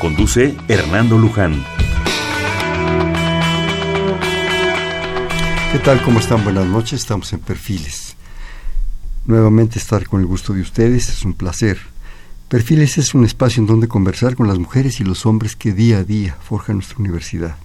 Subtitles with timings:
[0.00, 1.64] Conduce Hernando Luján.
[5.72, 6.02] ¿Qué tal?
[6.02, 6.44] ¿Cómo están?
[6.44, 7.00] Buenas noches.
[7.00, 8.14] Estamos en Perfiles.
[9.24, 11.78] Nuevamente estar con el gusto de ustedes es un placer.
[12.48, 15.98] Perfiles es un espacio en donde conversar con las mujeres y los hombres que día
[15.98, 17.56] a día forjan nuestra universidad.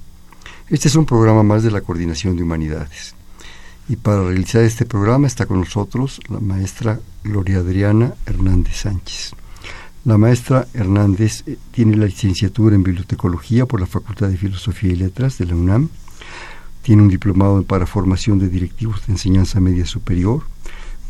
[0.70, 3.13] Este es un programa más de la Coordinación de Humanidades.
[3.90, 9.34] Y para realizar este programa está con nosotros la maestra Gloria Adriana Hernández Sánchez.
[10.04, 14.96] La maestra Hernández eh, tiene la licenciatura en bibliotecología por la Facultad de Filosofía y
[14.96, 15.90] Letras de la UNAM.
[16.82, 20.41] Tiene un diplomado para formación de directivos de enseñanza media superior,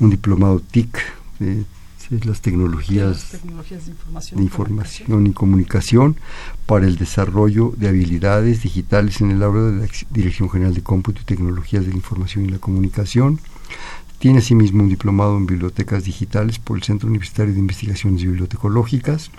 [0.01, 0.97] un diplomado TIC
[1.39, 1.63] de,
[2.25, 6.17] las tecnologías, de información, y comunicación
[6.65, 11.21] para el desarrollo de habilidades digitales en el área de la Dirección General de Cómputo
[11.21, 13.39] y Tecnologías de la Información y la Comunicación.
[14.21, 19.31] Tiene asimismo un diplomado en bibliotecas digitales por el Centro Universitario de Investigaciones Bibliotecológicas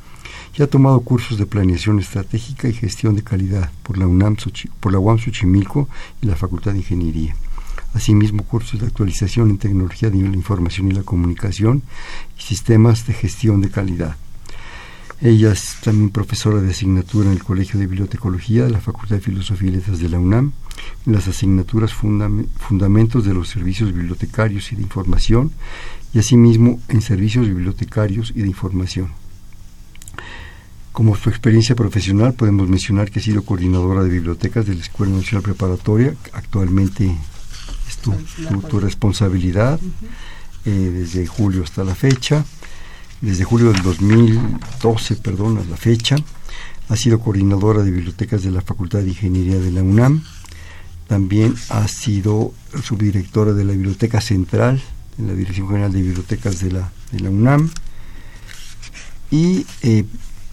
[0.58, 4.36] y ha tomado cursos de planeación estratégica y gestión de calidad por la UNAM,
[4.80, 5.89] por la UAM Xochimilco
[6.20, 7.36] y la Facultad de Ingeniería.
[7.94, 11.84] Asimismo, cursos de actualización en tecnología de la información y la comunicación
[12.36, 14.17] y sistemas de gestión de calidad.
[15.20, 19.22] Ella es también profesora de asignatura en el Colegio de Bibliotecología de la Facultad de
[19.22, 20.52] Filosofía y Letras de la UNAM,
[21.06, 25.53] en las asignaturas Fundamentos de los Servicios Bibliotecarios y de Información,
[26.14, 29.11] y asimismo en Servicios Bibliotecarios y de Información.
[30.92, 35.17] Como su experiencia profesional, podemos mencionar que ha sido coordinadora de bibliotecas de la Escuela
[35.17, 37.17] Nacional Preparatoria, actualmente
[37.89, 37.98] es
[38.69, 39.80] tu, responsabilidad,
[40.64, 42.45] eh, desde julio hasta la fecha
[43.23, 46.17] desde julio del 2012, perdón, a la fecha.
[46.89, 50.24] Ha sido coordinadora de bibliotecas de la Facultad de Ingeniería de la UNAM.
[51.07, 52.52] También ha sido
[52.83, 54.83] subdirectora de la Biblioteca Central,
[55.18, 57.70] en la Dirección General de Bibliotecas de la, de la UNAM.
[59.30, 60.05] Y eh,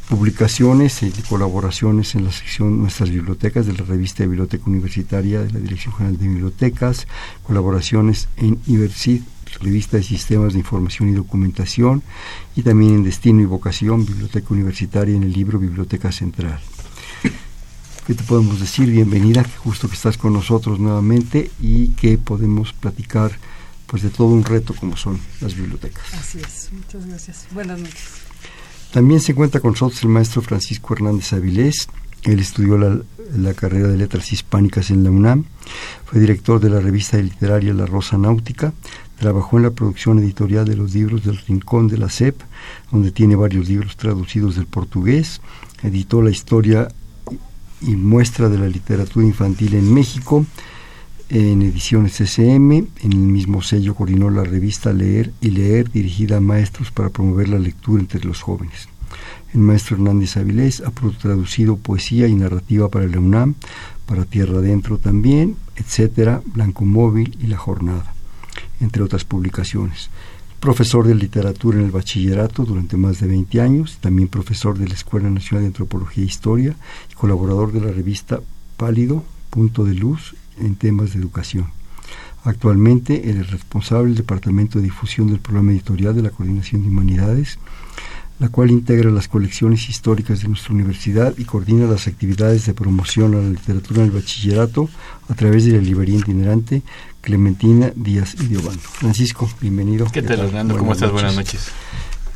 [0.09, 5.51] publicaciones y colaboraciones en la sección Nuestras Bibliotecas de la revista de Biblioteca Universitaria de
[5.51, 7.07] la Dirección General de Bibliotecas,
[7.43, 9.21] colaboraciones en IBERCID
[9.61, 12.03] revista de Sistemas de Información y Documentación,
[12.55, 16.59] y también en Destino y Vocación, Biblioteca Universitaria, en el libro Biblioteca Central.
[18.09, 18.89] ¿Qué te podemos decir?
[18.89, 23.33] Bienvenida, justo que estás con nosotros nuevamente y que podemos platicar
[23.85, 26.11] pues de todo un reto como son las bibliotecas.
[26.15, 27.45] Así es, muchas gracias.
[27.51, 28.09] Buenas noches.
[28.91, 31.87] También se encuentra con nosotros el maestro Francisco Hernández Avilés.
[32.23, 32.99] Él estudió la,
[33.37, 35.45] la carrera de Letras Hispánicas en la UNAM,
[36.05, 38.73] fue director de la revista literaria La Rosa Náutica,
[39.19, 42.41] Trabajó en la producción editorial de los libros del Rincón de la SEP,
[42.89, 45.41] donde tiene varios libros traducidos del portugués.
[45.83, 46.87] Editó la historia
[47.81, 50.45] y muestra de la literatura infantil en México
[51.29, 52.77] en ediciones SM.
[53.01, 57.49] En el mismo sello coordinó la revista Leer y Leer, dirigida a maestros para promover
[57.49, 58.89] la lectura entre los jóvenes.
[59.53, 63.55] El maestro Hernández Avilés ha traducido poesía y narrativa para la UNAM,
[64.05, 68.13] para Tierra Adentro también, etcétera, Blanco Móvil y La Jornada
[68.79, 70.09] entre otras publicaciones.
[70.59, 74.93] Profesor de literatura en el bachillerato durante más de 20 años, también profesor de la
[74.93, 76.75] Escuela Nacional de Antropología e Historia
[77.09, 78.41] y colaborador de la revista
[78.75, 81.71] Pálido, Punto de Luz en temas de educación.
[82.43, 87.57] Actualmente es responsable del Departamento de Difusión del Programa Editorial de la Coordinación de Humanidades
[88.39, 93.35] la cual integra las colecciones históricas de nuestra universidad y coordina las actividades de promoción
[93.35, 94.89] a la literatura en el bachillerato
[95.27, 96.81] a través de la librería itinerante
[97.21, 98.79] Clementina Díaz y Diobando.
[98.79, 100.07] Francisco, bienvenido.
[100.09, 100.77] ¿Qué tal, Hernando?
[100.77, 101.11] ¿Cómo estás?
[101.11, 101.67] Buenas noches.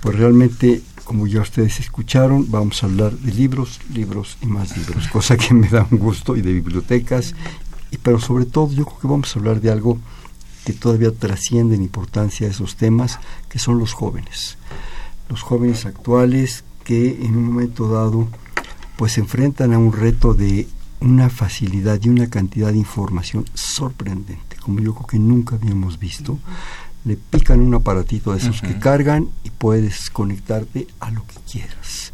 [0.01, 5.07] Pues realmente, como ya ustedes escucharon, vamos a hablar de libros, libros y más libros,
[5.07, 7.33] cosa que me da un gusto, y de bibliotecas,
[7.91, 9.97] y, pero sobre todo yo creo que vamos a hablar de algo
[10.65, 14.57] que todavía trasciende en importancia a esos temas, que son los jóvenes
[15.29, 18.27] los jóvenes actuales que en un momento dado
[18.97, 20.67] pues se enfrentan a un reto de
[20.99, 26.39] una facilidad y una cantidad de información sorprendente, como yo creo que nunca habíamos visto.
[27.03, 32.13] Le pican un aparatito de esos que cargan y puedes conectarte a lo que quieras.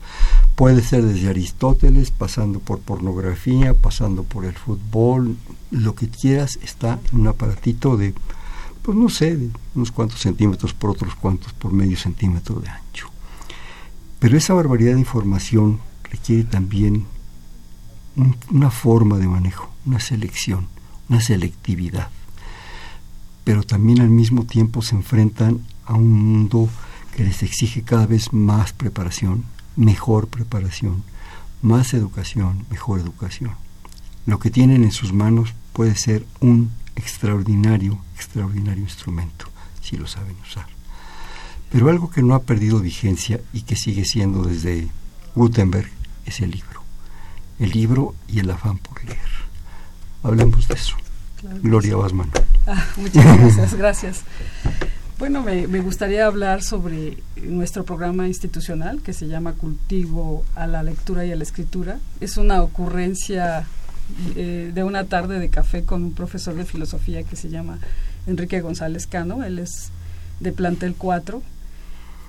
[0.56, 5.38] Puede ser desde Aristóteles, pasando por pornografía, pasando por el fútbol,
[5.70, 8.16] lo que quieras está en un aparatito de
[8.82, 9.38] pues no sé,
[9.76, 13.10] unos cuantos centímetros por otros cuantos por medio centímetro de ancho.
[14.20, 17.06] Pero esa barbaridad de información requiere también
[18.52, 20.68] una forma de manejo, una selección,
[21.08, 22.10] una selectividad.
[23.44, 26.70] Pero también al mismo tiempo se enfrentan a un mundo
[27.16, 31.04] que les exige cada vez más preparación, mejor preparación,
[31.62, 33.52] más educación, mejor educación.
[34.26, 39.48] Lo que tienen en sus manos puede ser un extraordinario, extraordinario instrumento,
[39.82, 40.68] si lo saben usar.
[41.72, 44.88] Pero algo que no ha perdido vigencia y que sigue siendo desde
[45.36, 45.90] Gutenberg
[46.26, 46.84] es el libro.
[47.60, 49.20] El libro y el afán por leer.
[50.24, 50.96] Hablemos de eso.
[51.62, 52.30] Gloria Basman.
[52.68, 54.24] Ah, muchas gracias, gracias.
[55.20, 61.26] Bueno, me, gustaría hablar sobre nuestro programa institucional que se llama Cultivo a la Lectura
[61.26, 62.00] y a la Escritura.
[62.22, 63.68] Es una ocurrencia
[64.36, 67.80] eh, de una tarde de café con un profesor de filosofía que se llama
[68.28, 69.44] Enrique González Cano.
[69.44, 69.92] Él es
[70.40, 71.42] de plantel 4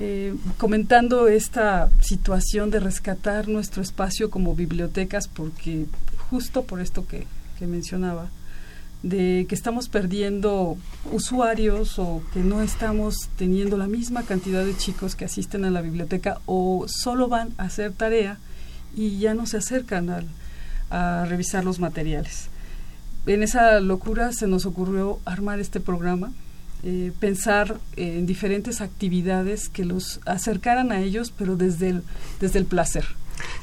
[0.03, 5.85] eh, comentando esta situación de rescatar nuestro espacio como bibliotecas, porque
[6.31, 7.27] justo por esto que,
[7.67, 8.31] mencionaba,
[9.03, 10.79] de que estamos perdiendo
[11.13, 15.83] usuarios o que no estamos teniendo la misma cantidad de chicos que asisten a la
[15.83, 18.39] biblioteca o solo van a hacer tarea
[18.97, 20.27] y ya no se acercan al,
[20.91, 22.49] a revisar los materiales.
[23.27, 26.33] En esa locura se nos ocurrió armar este programa
[26.83, 32.03] eh, pensar en diferentes actividades que los acercaran a ellos, pero desde el,
[32.41, 33.05] desde el placer.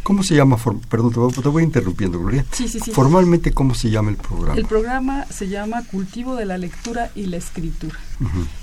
[0.03, 0.57] ¿Cómo se llama?
[0.87, 2.45] Perdón, te voy, interrumpiendo, Gloria.
[2.51, 2.91] Sí, sí, sí.
[2.91, 4.59] Formalmente, ¿cómo se llama el programa?
[4.59, 7.97] El programa se llama Cultivo de la Lectura y la Escritura.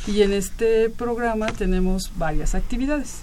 [0.06, 3.22] Y en este programa tenemos varias actividades.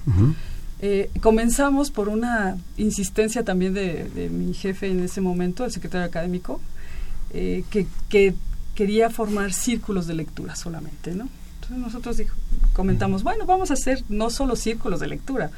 [0.84, 6.60] Eh, comenzamos por una insistencia también de, mi jefe en ese momento, el secretario académico,
[7.34, 8.34] eh, que, que
[8.74, 11.30] quería formar círculos de lectura solamente, ¿no?
[11.56, 12.22] Entonces nosotros
[12.74, 15.52] comentamos, bueno, vamos a hacer no solo círculos de lectura,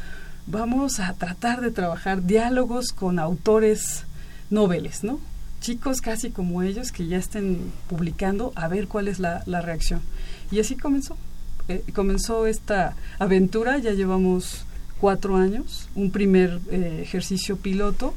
[0.45, 4.03] vamos a tratar de trabajar diálogos con autores
[4.49, 5.21] noveles, ¿no?
[5.61, 10.01] Chicos casi como ellos que ya estén publicando, a ver cuál es la, reacción.
[10.51, 11.15] Y así comenzó.
[11.69, 14.65] Eh, comenzó esta aventura, ya llevamos
[15.03, 18.13] cuatro años, un primer eh, ejercicio piloto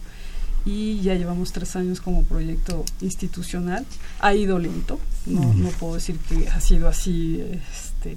[0.64, 3.84] y ya llevamos tres años como proyecto institucional.
[4.20, 7.42] Ha ido lento, no, no puedo decir que ha sido así
[7.72, 8.16] este,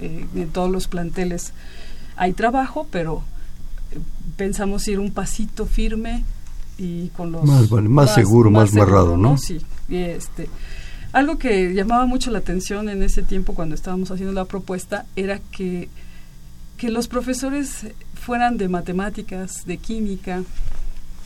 [0.00, 1.52] eh, en todos los planteles.
[2.16, 3.22] Hay trabajo, pero
[3.92, 3.98] eh,
[4.38, 6.24] pensamos ir un pasito firme
[6.78, 7.44] y con los...
[7.44, 9.36] Más, más, seguro, más, marrado, ¿no?
[9.36, 9.60] Sí,
[9.90, 10.48] este,
[11.12, 15.38] algo que llamaba mucho la atención en ese tiempo cuando estábamos haciendo la propuesta era
[15.50, 15.90] que,
[16.78, 20.42] que los profesores fueran de matemáticas, de química,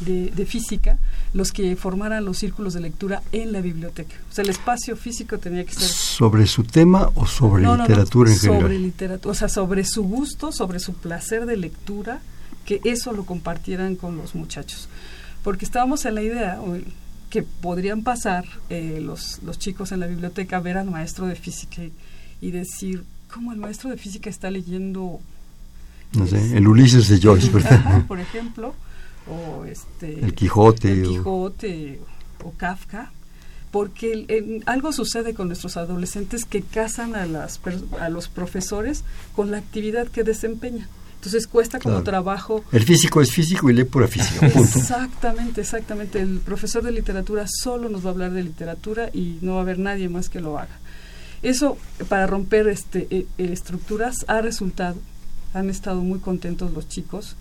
[0.01, 0.99] de, física
[1.33, 4.15] los que formaran los círculos de lectura en la biblioteca.
[4.31, 5.89] O sea, el espacio físico tenía que ser...
[5.89, 8.63] ¿Sobre su tema o sobre literatura en general?
[8.63, 12.21] Sobre literatura, o sea, sobre su gusto, sobre su placer de lectura,
[12.67, 14.89] que eso lo compartieran con los muchachos.
[15.43, 16.59] Porque estábamos en la idea
[17.31, 21.35] que podrían pasar eh, los, los chicos en la biblioteca a ver al maestro de
[21.35, 21.83] física
[22.41, 25.21] y, decir, ¿cómo el maestro de física está leyendo...
[26.15, 28.07] No sé, el Ulises de Joyce, ¿verdad?
[28.07, 28.75] por ejemplo
[29.29, 32.01] o este el Quijote, el Quijote
[32.45, 33.13] o, Kafka
[33.71, 37.59] porque algo sucede con nuestros adolescentes que casan a, las,
[38.01, 39.03] a los profesores
[39.35, 40.89] con la actividad que desempeñan.
[41.15, 42.65] Entonces cuesta como trabajo.
[42.71, 44.45] El físico es físico y lee pura física.
[44.47, 46.21] Exactamente, exactamente.
[46.21, 49.63] El profesor de literatura solo nos va a hablar de literatura y no va a
[49.63, 50.81] haber nadie más que lo haga.
[51.43, 51.79] Eso,
[52.09, 54.97] para romper este, e, e, estructuras, ha resultado.
[55.55, 57.37] Han estado muy contentos los chicos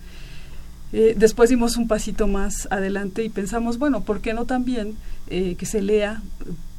[0.92, 4.96] eh, después dimos un pasito más adelante y pensamos, bueno, ¿por qué no también
[5.28, 6.22] eh, que se lea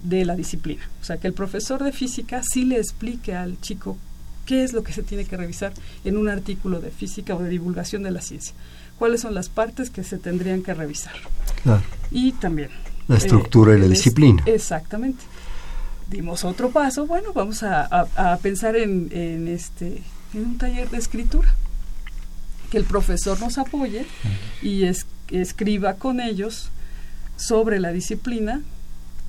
[0.04, 0.88] de la disciplina?
[1.02, 3.98] O sea, que el profesor de física sí le explique al chico
[4.46, 5.74] qué es lo que se tiene que revisar
[6.06, 8.54] en un artículo de física o de divulgación de la ciencia.
[9.00, 11.16] ¿Cuáles son las partes que se tendrían que revisar?
[12.12, 12.70] Y también...
[13.08, 14.44] La estructura y la eh, disciplina.
[14.46, 15.24] Exactamente.
[16.10, 18.08] Dimos otro paso, bueno, vamos a,
[18.42, 21.54] pensar en, en, este, en un taller de escritura
[22.72, 24.06] que el profesor nos apoye
[24.62, 24.84] y
[25.30, 26.70] escriba con ellos
[27.38, 28.62] sobre la disciplina.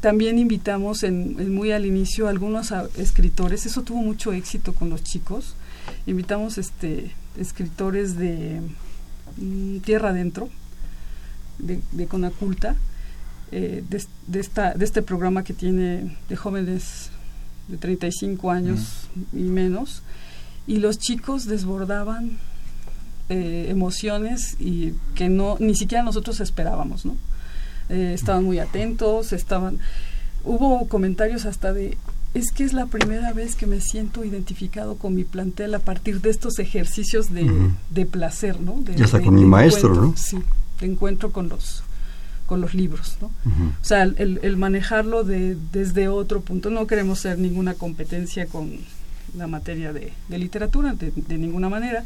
[0.00, 5.02] También invitamos en, muy al inicio a algunos escritores, eso tuvo mucho éxito con los
[5.02, 5.54] chicos.
[6.06, 8.61] Invitamos este escritores de
[9.37, 10.49] mm, Tierra Adentro,
[11.58, 12.76] de, Conaculta,
[13.52, 17.11] eh, de, esta, de este programa que tiene de jóvenes
[17.68, 20.02] de 35 años y menos,
[20.66, 22.38] y los chicos desbordaban
[23.28, 27.16] eh, emociones y que no ni siquiera nosotros esperábamos, ¿no?
[27.88, 29.78] Eh, estaban muy atentos, estaban
[30.44, 31.97] hubo comentarios hasta de
[32.35, 36.21] es que es la primera vez que me siento identificado con mi plantel a partir
[36.21, 38.83] de estos ejercicios de, placer, ¿no?
[38.97, 40.14] ya está con mi maestro, ¿no?
[40.16, 40.38] Sí,
[40.80, 41.85] de encuentro con los
[42.47, 43.28] con los libros, ¿no?
[43.28, 46.68] O sea, el, manejarlo de, desde otro punto.
[46.68, 48.80] No queremos ser ninguna competencia con
[49.36, 52.04] la materia de, literatura, de, ninguna manera.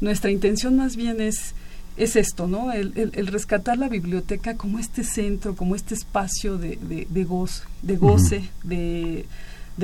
[0.00, 1.54] Nuestra intención más bien es,
[1.96, 2.72] es esto, ¿no?
[2.72, 6.76] El, rescatar la biblioteca como este centro, como este espacio de,
[7.26, 9.26] goce, de, goce de,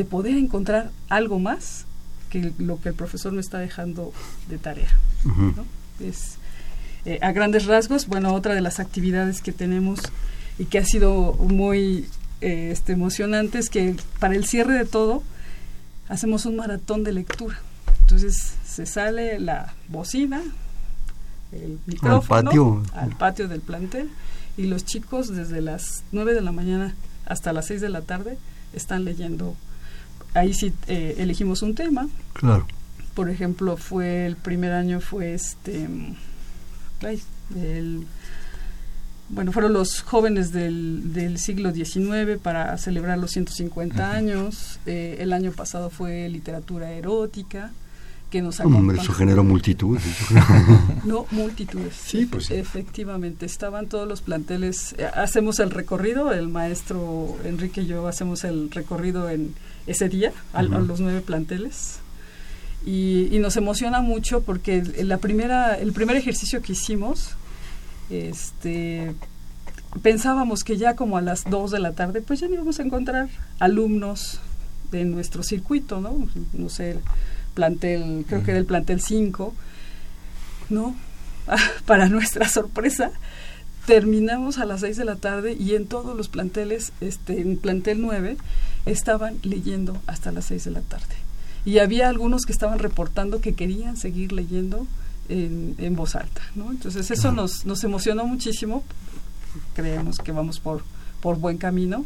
[0.09, 1.85] poder encontrar algo más
[2.31, 4.13] que lo que el profesor me está dejando
[4.49, 4.89] de tarea.
[6.01, 6.39] Es,
[7.05, 10.01] eh, a grandes rasgos, bueno, otra de las actividades que tenemos
[10.59, 12.07] y que ha sido muy
[12.41, 15.23] eh, este, emocionante es que para el cierre de todo
[16.09, 17.59] hacemos un maratón de lectura.
[18.03, 20.43] Entonces se sale la bocina,
[21.53, 24.11] el micrófono al patio, del plantel
[24.57, 26.95] y los chicos desde las 9 de la mañana
[27.25, 28.39] hasta las 6 de la tarde
[28.73, 29.55] están leyendo.
[30.35, 32.09] Ahí sí eh, elegimos un tema.
[32.35, 32.67] Claro.
[33.15, 35.89] Por ejemplo, fue el primer año fue este
[39.29, 44.79] bueno, fueron los jóvenes del, del siglo XIX para celebrar los 150 años.
[44.87, 47.73] Eh, el año pasado fue literatura erótica
[48.31, 50.03] que nos Hombre, eso generó multitudes.
[51.05, 51.95] no, multitudes.
[51.95, 54.95] Sí, pues Efectivamente, estaban todos los planteles.
[54.99, 59.55] Eh, hacemos el recorrido, el maestro Enrique y yo hacemos el recorrido en
[59.87, 62.01] ese día, a los nueve planteles
[62.87, 67.33] y, nos emociona mucho porque la primera, el primer ejercicio que hicimos,
[68.11, 69.15] este,
[70.03, 73.29] pensábamos que ya como a las 2 de la tarde, pues ya íbamos a encontrar
[73.59, 74.41] alumnos
[74.91, 76.29] de nuestro circuito, ¿no?
[76.53, 77.01] No sé, el
[77.55, 79.55] plantel, creo que era el plantel 5,
[80.71, 80.95] ¿no?
[81.87, 83.11] Para nuestra sorpresa,
[83.87, 88.01] terminamos a las 6 de la tarde y en todos los planteles, este, en plantel
[88.01, 88.37] 9,
[88.85, 91.15] estaban leyendo hasta las 6 de la tarde
[91.67, 94.87] y había algunos que estaban reportando que querían seguir leyendo
[95.29, 96.71] en, en voz alta, ¿no?
[96.71, 98.85] Entonces eso nos, nos emocionó muchísimo,
[99.75, 100.83] creemos que vamos por
[101.21, 102.05] por buen camino,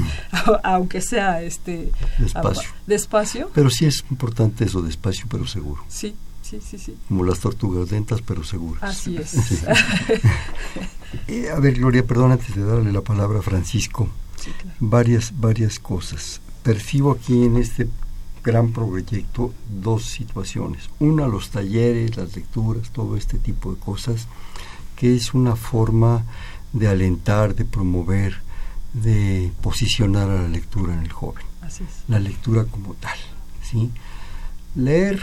[0.64, 2.68] aunque sea este despacio.
[2.86, 3.50] despacio.
[3.54, 5.84] Pero sí es importante eso, despacio pero seguro.
[5.86, 6.96] Sí, sí, sí, sí.
[7.08, 8.82] Como las tortugas lentas pero seguras.
[8.82, 9.34] Así es.
[11.26, 14.10] Eh, a ver, Gloria, perdón, antes de darle la palabra a Francisco,
[14.78, 16.42] varias, varias cosas.
[16.62, 17.88] Percibo aquí en este
[18.42, 20.90] gran proyecto dos situaciones.
[20.98, 24.26] Una, los talleres, las lecturas, todo este tipo de cosas,
[24.96, 26.24] que es una forma
[26.72, 28.40] de alentar, de promover,
[28.92, 31.44] de posicionar a la lectura en el joven.
[32.08, 33.18] La lectura como tal.
[33.62, 33.90] ¿sí?
[34.74, 35.20] Leer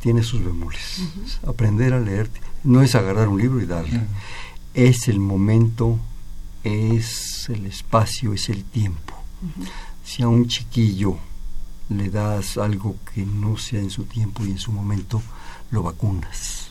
[0.00, 1.02] tiene sus bemoles.
[1.46, 2.30] Aprender a leer
[2.64, 4.02] no es agarrar un libro y darle.
[4.74, 5.98] Es el momento,
[6.64, 9.14] es el espacio, es el tiempo.
[10.04, 11.18] Si a un chiquillo
[11.88, 15.22] le das algo que no sea en su tiempo y en su momento,
[15.70, 16.70] lo vacunas.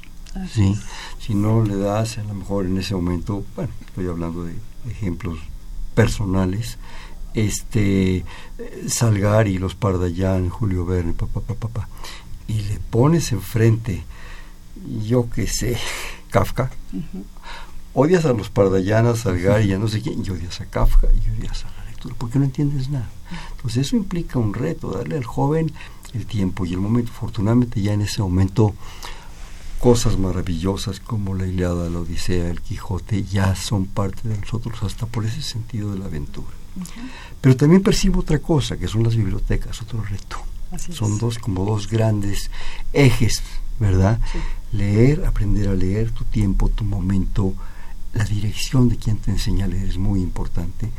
[0.51, 0.77] ¿sí?
[1.19, 4.55] Si no le das, a lo mejor en ese momento, bueno, estoy hablando de
[4.89, 5.39] ejemplos
[5.93, 6.77] personales,
[7.33, 8.25] este
[8.87, 11.89] Salgar y los Pardallán, Julio Verne, papá, papá, papá,
[12.47, 14.03] y le pones enfrente,
[15.05, 15.77] yo qué sé,
[16.29, 16.71] Kafka,
[17.93, 21.07] odias a los Pardallán, a Salgar y a no sé quién, y odias a Kafka
[21.13, 21.84] y odias a
[22.17, 23.09] porque no entiendes nada.
[23.55, 25.71] Entonces eso implica un reto, darle al joven
[26.13, 27.11] el tiempo y el momento.
[27.11, 28.73] Afortunadamente ya en ese momento
[29.79, 35.05] cosas maravillosas como la Iliada, la Odisea, el Quijote ya son parte de nosotros hasta
[35.05, 36.49] por ese sentido de la aventura.
[37.41, 40.37] Pero también percibo otra cosa, que son las bibliotecas, otro reto.
[40.91, 42.49] son dos como dos grandes
[42.93, 43.43] ejes,
[43.79, 44.19] ¿verdad?
[44.71, 47.53] Leer, aprender a leer, tu tiempo, tu momento,
[48.13, 50.89] la dirección de quien te enseña a leer es muy importante,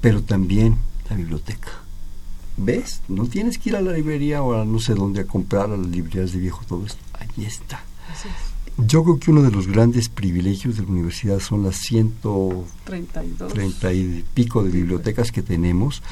[0.00, 0.76] pero también
[1.08, 1.70] la biblioteca.
[2.56, 3.02] ¿Ves?
[3.08, 5.76] No tienes que ir a la librería o a no sé dónde a comprar a
[5.76, 7.00] las librerías de viejo todo esto.
[7.14, 7.82] Ahí está.
[8.86, 13.92] Yo creo que uno de los grandes privilegios de la universidad son las 132 30
[13.92, 16.02] y pico de bibliotecas que tenemos.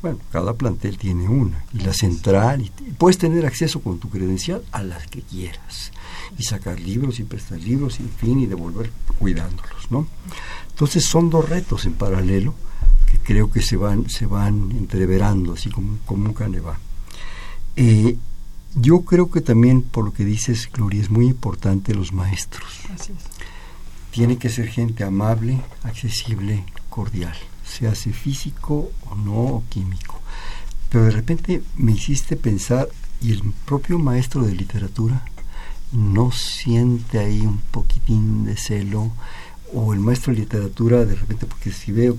[0.00, 1.64] Bueno, cada plantel tiene una.
[1.72, 5.92] Y la central, y, puedes tener acceso con tu credencial a las que quieras.
[6.38, 10.06] Y sacar libros y prestar libros, en fin, y devolver cuidándolos, ¿no?
[10.70, 12.54] Entonces son dos retos en paralelo
[13.24, 16.78] creo que se van, se van entreverando, así como, como un caneva.
[17.76, 18.16] Eh,
[18.76, 22.80] yo creo que también, por lo que dices, Gloria, es muy importante los maestros.
[24.10, 30.20] Tiene que ser gente amable, accesible, cordial, se hace físico o no, o químico.
[30.90, 32.88] Pero de repente me hiciste pensar,
[33.20, 35.24] y el propio maestro de literatura
[35.92, 39.12] no siente ahí un poquitín de celo,
[39.72, 42.16] o el maestro de literatura de repente, porque si veo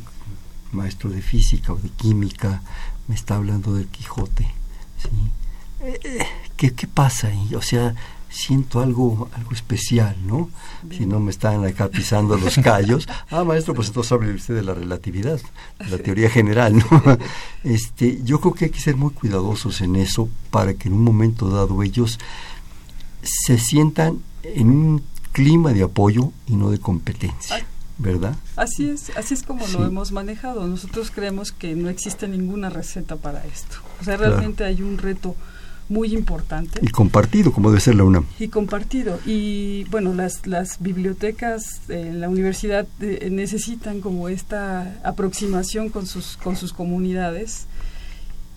[0.72, 2.62] maestro de física o de química
[3.08, 4.52] me está hablando del Quijote.
[4.98, 5.10] ¿sí?
[5.82, 6.26] Eh,
[6.58, 7.54] ¿qué, ¿Qué pasa ahí?
[7.56, 7.96] O sea,
[8.36, 10.50] siento algo, algo especial, ¿no?
[10.92, 13.08] Si no me están acá pisando los callos.
[13.30, 15.40] Ah, maestro, pues entonces hable usted de la relatividad,
[15.80, 16.86] de la teoría general, ¿no?
[17.64, 21.04] Este, yo creo que hay que ser muy cuidadosos en eso para que en un
[21.04, 22.20] momento dado ellos
[23.24, 27.66] se sientan en un clima de apoyo y no de competencia.
[27.98, 28.36] ¿Verdad?
[28.56, 30.68] Así es, así es como lo hemos manejado.
[30.68, 33.78] Nosotros creemos que no existe ninguna receta para esto.
[34.02, 35.36] O sea, realmente hay un reto
[35.88, 36.80] muy importante.
[36.82, 38.26] Y compartido, como debe ser la UNAM.
[38.40, 39.20] Y compartido.
[39.26, 46.38] Y bueno, las, las bibliotecas en la universidad eh, necesitan como esta aproximación con sus,
[46.38, 47.68] con sus comunidades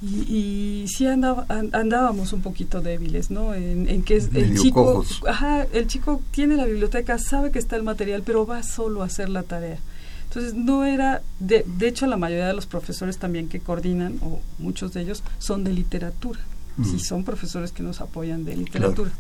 [0.01, 3.55] y, y sí andábamos un poquito débiles, ¿no?
[3.55, 8.23] En, que el chico, ajá, el chico tiene la biblioteca, sabe que está el material,
[8.25, 9.79] pero va solo a hacer la tarea.
[10.25, 14.41] Entonces no era, de, de hecho la mayoría de los profesores también que coordinan, o
[14.59, 16.41] muchos de ellos, son de literatura.
[16.85, 19.11] Sí, son profesores que nos apoyan de literatura.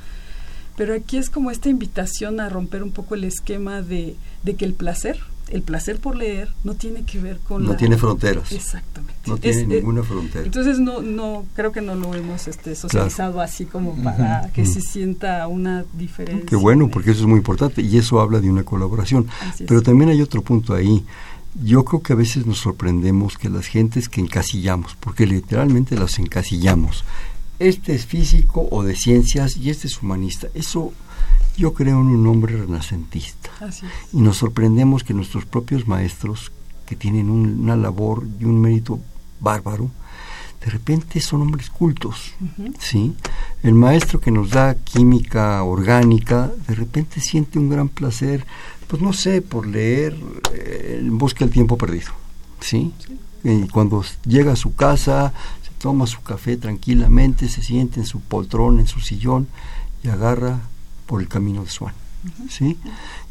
[0.77, 4.65] Pero aquí es como esta invitación a romper un poco el esquema de, de que
[4.65, 5.19] el placer,
[5.51, 8.53] el placer por leer no tiene que ver con no tiene fronteras.
[8.53, 9.15] Exactamente.
[9.27, 10.45] No tiene eh, ninguna frontera.
[10.45, 14.81] entonces no no creo que no lo hemos este socializado así como para que se
[14.81, 18.65] sienta una diferencia qué bueno porque eso es muy importante y eso habla de una
[18.65, 19.27] colaboración.
[19.67, 21.05] Pero también hay otro punto ahí.
[21.65, 26.19] Yo creo que a veces nos sorprendemos que las gentes que encasillamos porque literalmente las
[26.19, 27.05] encasillamos.
[27.59, 30.49] Este es físico o de ciencias y este es humanista.
[30.55, 30.93] Eso
[31.59, 33.51] yo creo en un hombre renacentista.
[34.13, 36.53] Y nos sorprendemos que nuestros propios maestros,
[36.87, 39.01] que tienen una labor y un mérito
[39.41, 39.91] bárbaro,
[40.65, 42.35] de repente son hombres cultos,
[42.79, 43.15] ¿sí?
[43.63, 48.47] El maestro que nos da química orgánica, de repente siente un gran placer,
[48.87, 50.17] pues no sé, por leer
[50.53, 52.13] eh, El bosque del tiempo perdido,
[52.61, 52.93] ¿sí?
[53.45, 58.21] Y cuando llega a su casa, se toma su café tranquilamente, se siente en su
[58.21, 59.47] poltrón, en su sillón
[60.03, 60.61] y agarra
[61.09, 61.95] por el camino de Swan.
[62.51, 62.77] ¿sí?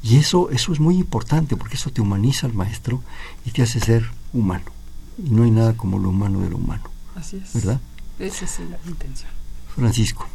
[0.02, 3.02] Y eso, eso es muy importante porque eso te humaniza al maestro
[3.46, 4.66] y te hace ser humano.
[5.24, 6.84] Y no hay nada como lo humano de lo humano.
[7.16, 7.54] Así es.
[7.54, 7.80] ¿Verdad?
[8.20, 9.30] Esa es la intención.
[9.76, 10.28] Francisco.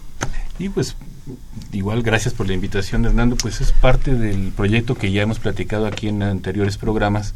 [0.59, 0.97] Y pues
[1.73, 5.87] igual gracias por la invitación Hernando, pues es parte del proyecto que ya hemos platicado
[5.87, 7.35] aquí en anteriores programas,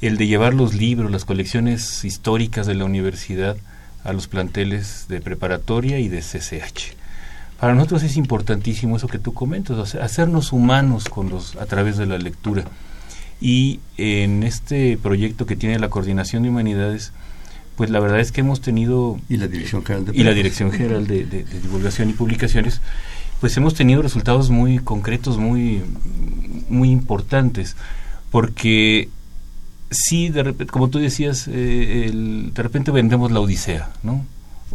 [0.00, 3.56] el de llevar los libros, las colecciones históricas de la universidad
[4.02, 6.97] a los planteles de preparatoria y de CCH
[7.58, 12.06] para nosotros es importantísimo eso que tú comentas, hacernos humanos con los, a través de
[12.06, 12.64] la lectura.
[13.40, 17.12] Y en este proyecto que tiene la Coordinación de Humanidades,
[17.76, 19.20] pues la verdad es que hemos tenido...
[19.28, 21.24] Y la Dirección General de, y la Dirección General de,
[21.62, 22.80] Divulgación y Publicaciones,
[23.40, 25.82] pues hemos tenido resultados muy concretos, muy,
[26.68, 27.76] muy importantes,
[28.30, 29.08] porque
[29.90, 34.24] sí, de repente, como tú decías, eh, de repente vendemos la Odisea, ¿no?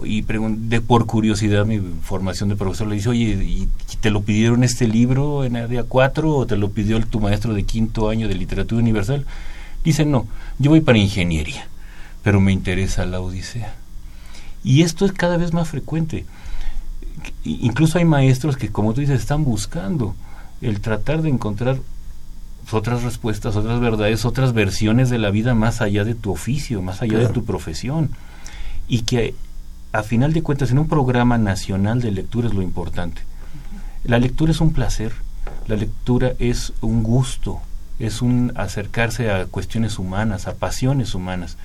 [0.04, 3.68] Y pregunté por curiosidad mi formación de profesor le dice oye ¿y
[4.02, 7.64] te lo pidieron este libro en área 4 o te lo pidió tu maestro de
[7.64, 9.26] quinto año de literatura universal
[9.84, 10.28] dice no
[10.58, 11.68] yo voy para ingeniería
[12.24, 13.76] pero me interesa la odisea
[14.64, 16.26] y esto es cada vez más frecuente.
[17.44, 20.16] Incluso hay maestros que como tú dices están buscando
[20.62, 21.78] el tratar de encontrar
[22.72, 27.02] otras respuestas otras verdades otras versiones de la vida más allá de tu oficio más
[27.02, 28.10] allá de tu profesión.
[28.88, 29.36] Y que
[29.94, 33.22] a final de cuentas, en un programa nacional de lectura es lo importante.
[34.04, 35.14] La lectura es un placer,
[35.68, 37.62] la lectura es un gusto,
[38.00, 41.58] es un acercarse a cuestiones humanas, a pasiones humanas.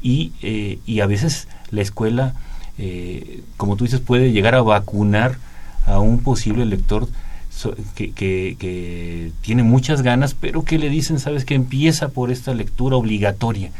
[0.00, 2.32] Y, eh, y a veces la escuela,
[2.78, 5.36] eh, como tú dices, puede llegar a vacunar
[5.84, 7.06] a un posible lector
[7.94, 12.54] que, que, que, tiene muchas ganas, pero que le dicen, sabes, que empieza por esta
[12.54, 13.70] lectura obligatoria.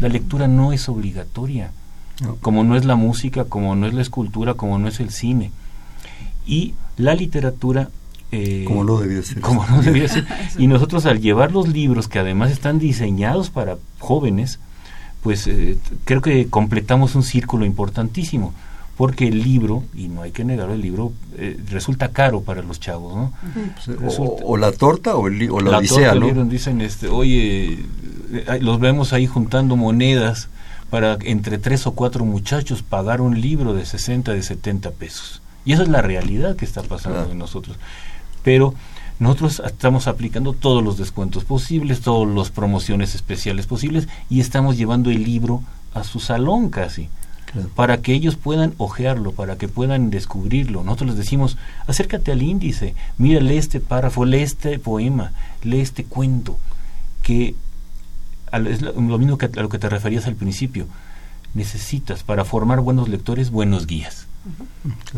[0.00, 1.70] La lectura no es obligatoria
[2.40, 5.50] como no es la música, como no es la escultura, como no es el cine.
[6.46, 7.90] Y la literatura...
[8.30, 9.40] Eh, como no debía ser.
[9.40, 10.26] Como no debía ser.
[10.58, 14.58] y nosotros al llevar los libros que además están diseñados para jóvenes,
[15.22, 18.52] pues eh, creo que completamos un círculo importantísimo
[18.96, 22.78] porque el libro, y no hay que negarlo, el libro eh, resulta caro para los
[22.78, 23.32] chavos, ¿no?
[24.00, 26.44] Pues, o, la torta o, el, o la, odisea, ¿no?
[26.44, 27.80] dicen, este, oye,
[28.60, 30.48] los vemos ahí juntando monedas
[30.94, 35.42] para entre tres o cuatro muchachos pagar un libro de 60, de 70 pesos.
[35.64, 37.76] Y esa es la realidad que está pasando en nosotros.
[38.44, 38.74] Pero
[39.18, 45.10] nosotros estamos aplicando todos los descuentos posibles, todas las promociones especiales posibles y estamos llevando
[45.10, 47.08] el libro a su salón casi.
[47.74, 50.84] Para que ellos puedan ojearlo, para que puedan descubrirlo.
[50.84, 51.56] Nosotros les decimos,
[51.88, 55.32] acércate al índice, mira, lee este párrafo, lee este poema,
[55.64, 56.56] lee este cuento,
[57.24, 57.56] que
[58.56, 60.86] es lo mismo que a lo que te referías al principio.
[61.54, 64.26] Necesitas para formar buenos lectores buenos guías.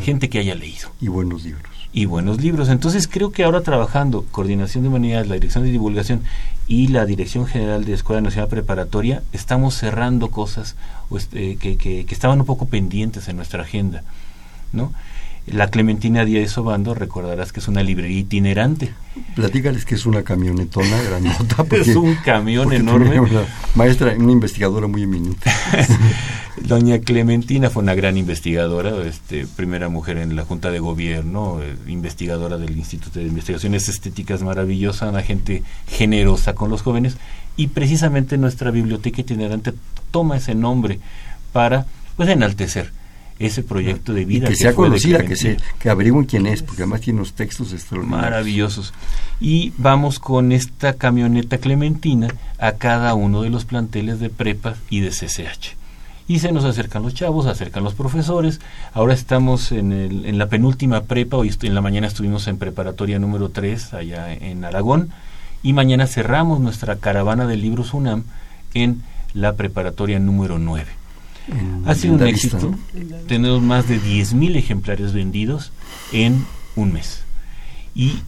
[0.01, 0.91] Gente que haya leído.
[1.01, 1.73] Y buenos libros.
[1.93, 2.69] y buenos libros.
[2.69, 6.23] Entonces creo que ahora trabajando Coordinación de Humanidades, la Dirección de Divulgación
[6.69, 10.77] y la Dirección General de Escuela Nacional Preparatoria, estamos cerrando cosas
[11.17, 14.03] este, que, que, que, estaban un poco pendientes en nuestra agenda.
[14.73, 14.93] ¿no?
[15.47, 18.93] La Clementina Díaz Obando, recordarás que es una librería itinerante.
[19.37, 21.65] Platícales que es una camionetona grandota.
[21.77, 23.21] es un camión enorme.
[23.21, 23.45] Una
[23.77, 25.49] maestra, una investigadora muy eminente.
[26.63, 31.77] Doña Clementina fue una gran investigadora, este, primera mujer en la Junta de Gobierno, eh,
[31.87, 37.19] investigadora del Instituto de Investigaciones Estéticas maravillosa, una gente generosa con los jóvenes
[37.57, 39.75] y precisamente nuestra biblioteca itinerante
[40.11, 40.99] toma ese nombre
[41.53, 42.91] para pues enaltecer
[43.39, 44.47] ese proyecto de vida.
[44.47, 47.73] Y que, sea conocida, que, se, que averigüen quién es, porque además tiene unos textos
[47.73, 48.31] extraordinarios.
[48.31, 48.95] Maravillosos.
[49.41, 55.01] Y vamos con esta camioneta clementina a cada uno de los planteles de prepa y
[55.01, 55.77] de CCH.
[56.29, 58.61] Y se nos acercan los chavos, se acercan los profesores.
[58.93, 63.19] Ahora estamos en, el, en la penúltima prepa, hoy en la mañana estuvimos en preparatoria
[63.19, 65.11] número 3 allá en Aragón.
[65.63, 68.25] Y mañana cerramos nuestra caravana de libros UNAM
[68.75, 69.03] en
[69.35, 71.06] la preparatoria número 9
[71.85, 72.75] ha sido un éxito.
[73.29, 75.73] Tenemos más de 10.000 ejemplares vendidos
[76.13, 77.23] en un mes.
[77.95, 78.21] Y,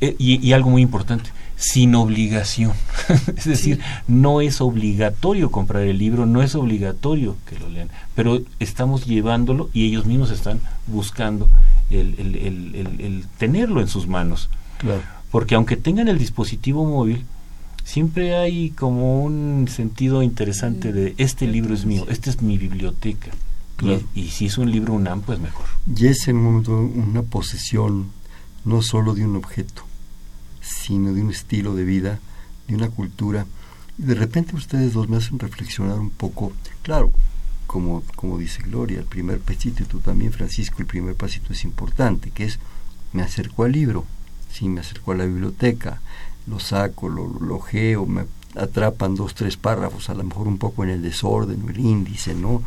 [0.00, 2.72] y, algo muy importante, sin obligación.
[3.36, 8.40] es decir, no es obligatorio comprar el libro, no es obligatorio que lo lean, pero
[8.60, 11.48] estamos llevándolo y ellos mismos están buscando
[11.90, 14.50] el, el tenerlo en sus manos.
[15.30, 17.24] Porque aunque tengan el dispositivo móvil,
[17.88, 23.30] siempre hay como un sentido interesante de este libro es mío, esta es mi biblioteca.
[24.14, 25.64] Y, si es un libro UNAM, pues mejor.
[25.86, 28.10] Y es en un momento una posesión
[28.64, 29.84] no solo de un objeto,
[30.60, 32.18] sino de un estilo de vida,
[32.66, 33.46] de una cultura.
[33.96, 37.12] Y de repente ustedes dos me hacen reflexionar un poco, claro,
[37.66, 41.64] como, como dice Gloria, el primer pasito, y tú también, Francisco, el primer pasito es
[41.64, 42.58] importante, que es
[43.12, 44.04] me acerco al libro,
[44.52, 46.00] sí, me acerco a la biblioteca,
[46.48, 50.90] lo saco, lo, geo, me atrapan dos, tres párrafos, a lo mejor un poco en
[50.90, 52.62] el desorden el índice, ¿no?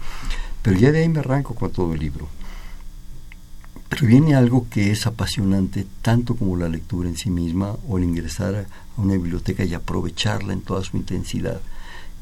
[0.61, 2.27] Pero ya de ahí me arranco con todo el libro.
[3.89, 8.05] Pero viene algo que es apasionante tanto como la lectura en sí misma o el
[8.05, 11.59] ingresar a una biblioteca y aprovecharla en toda su intensidad,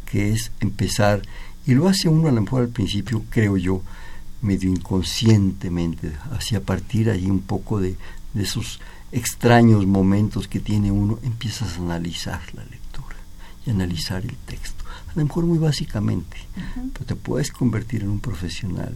[0.09, 1.21] que es empezar,
[1.67, 3.81] y lo hace uno a lo mejor al principio, creo yo,
[4.41, 7.97] medio inconscientemente, hacia partir allí un poco de,
[8.33, 8.79] de esos
[9.11, 13.15] extraños momentos que tiene uno, empiezas a analizar la lectura
[13.65, 14.83] y analizar el texto.
[15.09, 16.37] A lo mejor muy básicamente,
[16.93, 18.95] pero te puedes convertir en un profesional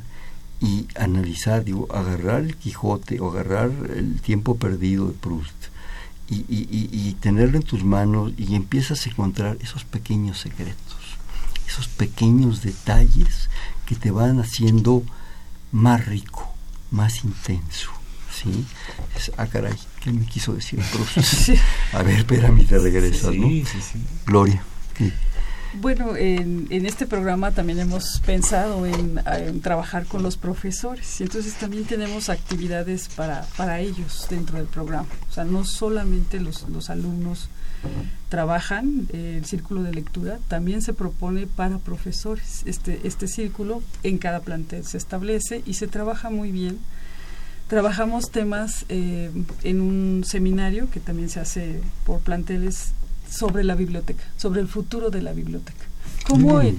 [0.61, 5.67] y analizar, digo, agarrar el Quijote o agarrar el tiempo perdido de Proust
[6.29, 10.97] y, y tenerlo en tus manos y empiezas a encontrar esos pequeños secretos,
[11.67, 13.49] esos pequeños detalles
[13.85, 15.03] que te van haciendo
[15.71, 16.53] más rico,
[16.91, 17.91] más intenso.
[18.33, 18.65] ¿sí?
[19.15, 20.79] Es, ah, caray, ¿qué me quiso decir
[21.93, 23.49] A ver, espérame, te regresas, ¿no?
[24.25, 24.63] Gloria.
[25.79, 29.19] Bueno, en, en, este programa también hemos pensado en,
[29.61, 35.07] trabajar con los profesores y entonces también tenemos actividades para, para ellos dentro del programa.
[35.29, 37.49] O sea, no solamente los, los alumnos
[38.29, 42.61] trabajan eh, el círculo de lectura, también se propone para profesores.
[42.65, 46.77] Este, este círculo en cada plantel se establece y se trabaja muy bien
[47.73, 49.31] Trabajamos temas eh,
[49.63, 52.91] en un seminario que también se hace por planteles
[53.27, 55.83] sobre la biblioteca, sobre el futuro de la biblioteca.
[56.27, 56.77] ¿Cómo, el,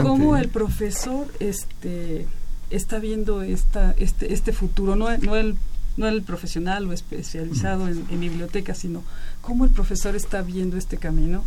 [0.00, 2.28] cómo el profesor este,
[2.70, 4.94] está viendo esta, este, este futuro?
[4.94, 5.56] No, no, el,
[5.96, 9.02] no el profesional o especializado en, biblioteca, sino
[9.40, 11.42] cómo el profesor está viendo este camino.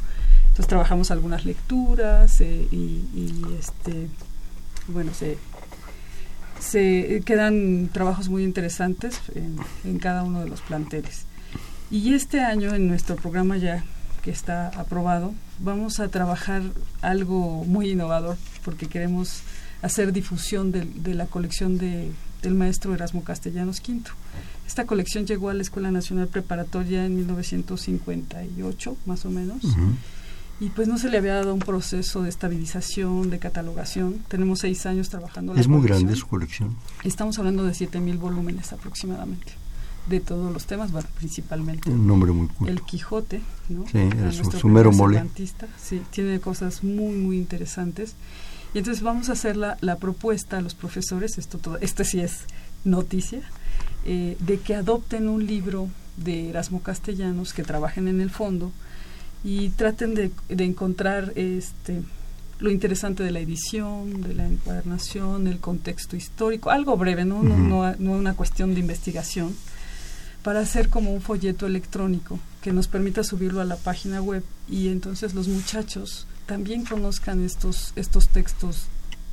[0.49, 4.09] Entonces trabajamos algunas lecturas eh, y, y, este,
[4.89, 5.37] bueno, se
[6.61, 9.19] se quedan trabajos muy interesantes
[9.83, 11.25] en, cada uno de los planteles.
[11.89, 13.83] Y este año en nuestro programa ya
[14.21, 16.61] que está aprobado, vamos a trabajar
[17.01, 19.41] algo muy innovador porque queremos
[19.81, 22.11] hacer difusión de, la colección de,
[22.43, 24.03] del maestro Erasmo Castellanos V.
[24.67, 29.63] Esta colección llegó a la Escuela Nacional Preparatoria en 1958, más o menos
[30.61, 34.19] y pues no se le había dado un proceso de estabilización, de catalogación.
[34.27, 35.55] Tenemos seis años trabajando.
[35.55, 36.77] es muy grande su colección.
[37.03, 39.53] Estamos hablando de siete mil volúmenes aproximadamente
[40.07, 41.89] de todos los temas, bueno, principalmente.
[41.89, 42.69] Un nombre muy cool.
[42.69, 43.87] El Quijote, ¿no?
[43.87, 45.23] Sí, es su, mero mole.
[45.77, 48.13] Sí, tiene cosas muy, muy interesantes.
[48.75, 52.21] Y entonces vamos a hacer la, la propuesta a los profesores, esto, todo, esto sí
[52.21, 52.45] es
[52.83, 53.41] noticia,
[54.05, 58.71] eh, de que adopten un libro de Erasmo Castellanos, que trabajen en el fondo,
[59.43, 62.01] y traten de, de encontrar este
[62.61, 67.41] lo interesante de la edición, de la encuadernación, el contexto histórico, algo breve, ¿no?
[67.41, 69.55] no, no, no una cuestión de investigación,
[70.43, 74.89] para hacer como un folleto electrónico que nos permita subirlo a la página web y
[74.89, 78.85] entonces los muchachos también conozcan estos, estos textos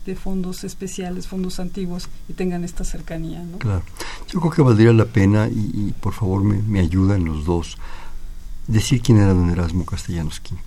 [0.06, 3.42] de fondos especiales, fondos antiguos y tengan esta cercanía.
[3.42, 3.58] ¿no?
[3.58, 3.82] Claro.
[4.28, 7.76] Yo creo que valdría la pena, y, por favor me, me, ayudan los dos,
[8.68, 10.60] decir quién era don Erasmo Castellanos V.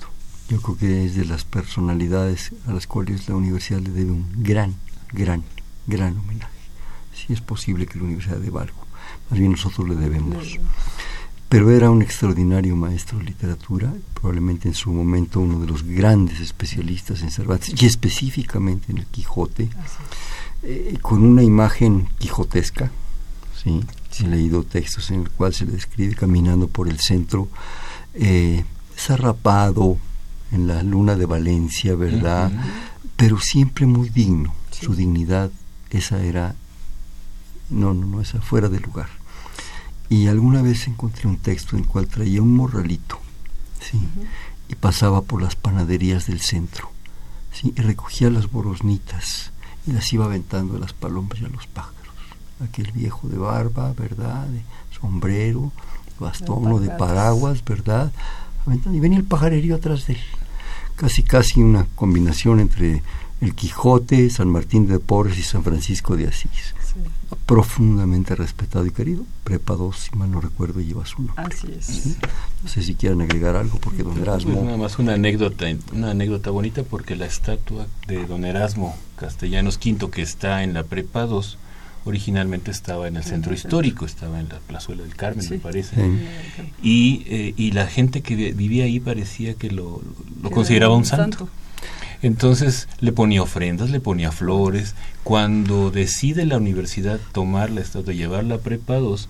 [0.50, 4.28] Yo creo que es de las personalidades a las cuales la universidad le debe un
[4.44, 4.76] gran,
[5.14, 5.44] gran,
[5.88, 6.52] gran homenaje.
[7.16, 8.86] Si es posible que la universidad deba algo,
[9.30, 10.60] más bien nosotros le debemos.
[11.48, 16.40] Pero era un extraordinario maestro de literatura, probablemente en su momento uno de los grandes
[16.40, 19.70] especialistas en Cervantes y específicamente en el Quijote,
[20.64, 22.92] eh, con una imagen quijotesca.
[23.62, 23.82] ¿Sí?
[24.19, 27.47] He leído textos en el cual se le describe caminando por el centro,
[28.13, 28.63] eh,
[28.97, 29.97] zarrapado
[30.52, 32.52] en la luna de Valencia, ¿verdad?
[33.15, 34.54] Pero siempre muy digno.
[34.71, 35.52] Su dignidad,
[35.89, 36.56] esa era,
[37.69, 39.21] no, no, no, esa fuera de lugar
[40.12, 43.17] y alguna vez encontré un texto en el cual traía un morralito,
[43.80, 43.97] ¿sí?
[44.67, 46.91] Y pasaba por las panaderías del centro,
[47.54, 47.74] ¿sí?
[47.78, 49.54] Y recogía las borosnitas
[49.88, 52.01] y las iba aventando a las palomas y a los pájaros.
[52.63, 54.47] Aquel viejo de barba, ¿verdad?
[54.47, 54.62] De
[55.00, 55.71] sombrero,
[56.19, 58.12] bastón o de paraguas, ¿verdad?
[58.91, 60.19] Y venía el pajarerío atrás de él.
[60.95, 63.02] Casi, casi una combinación entre
[63.41, 66.76] el Quijote, San Martín de Porres y San Francisco de Asís
[67.45, 69.24] profundamente respetado y querido.
[69.43, 71.43] Prepa 2, si mal no recuerdo, lleva su nombre.
[71.43, 72.17] Así es.
[72.63, 74.54] No sé si quieren agregar algo, porque don Erasmo...
[74.54, 79.78] Pues nada más una anécdota, una anécdota bonita, porque la estatua de don Erasmo Castellanos
[79.84, 81.58] V, que está en la Prepa 2,
[82.06, 85.96] originalmente estaba en el centro histórico, estaba en la plazuela del Carmen, me parece.
[86.82, 90.02] Y, eh, y la gente que vivía ahí parecía que lo,
[90.42, 91.50] lo consideraba un santo.
[92.22, 94.96] Entonces le ponía ofrendas, le ponía flores.
[95.24, 99.30] Cuando decide la universidad tomar la estatua, llevarla a Prepa 2,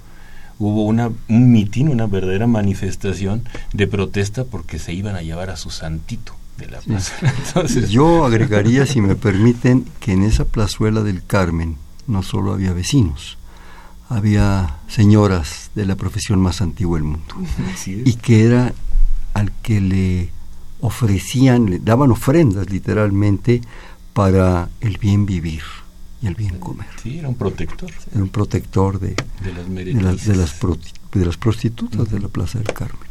[0.60, 5.58] hubo una, un mitin, una verdadera manifestación de protesta porque se iban a llevar a
[5.58, 7.14] su santito de la plaza.
[7.48, 11.78] Entonces, Yo agregaría, si me permiten, que en esa plazuela del Carmen
[12.12, 13.38] no solo había vecinos,
[14.10, 17.36] había señoras de la profesión más antigua del mundo.
[17.86, 18.74] Y que era
[19.34, 20.30] al que le
[20.82, 23.62] ofrecían, le daban ofrendas literalmente
[24.14, 25.64] para el bien vivir
[26.22, 26.88] y el bien comer.
[27.02, 27.92] Sí, era un protector.
[28.12, 30.60] Era un protector de, de, las, de, las, de, las,
[31.14, 33.10] de las prostitutas de la Plaza del Carmen.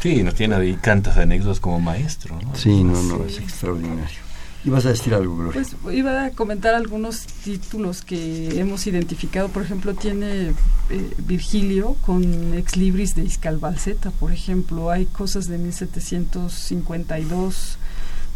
[0.00, 2.38] Sí, nos tiene ahí tantas anécdotas como maestro.
[2.40, 2.54] ¿no?
[2.54, 4.23] Sí, no, no, es extraordinario.
[4.64, 5.62] ¿Ibas a decir algo, Gloria?
[5.82, 9.48] Pues iba a comentar algunos títulos que hemos identificado.
[9.48, 10.54] Por ejemplo, tiene
[10.90, 14.90] eh, Virgilio con Ex Libris de Iscal Balseta, por ejemplo.
[14.90, 17.78] Hay cosas de 1752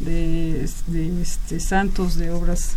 [0.00, 2.72] de, de este, santos, de obras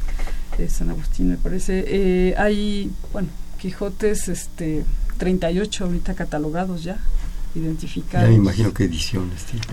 [0.58, 1.84] de San Agustín, me parece.
[1.88, 3.28] Eh, hay, bueno,
[3.60, 4.84] Quijotes este,
[5.18, 6.98] 38 ahorita catalogados ya,
[7.54, 8.28] identificados.
[8.28, 9.66] Ya me imagino qué ediciones tiene.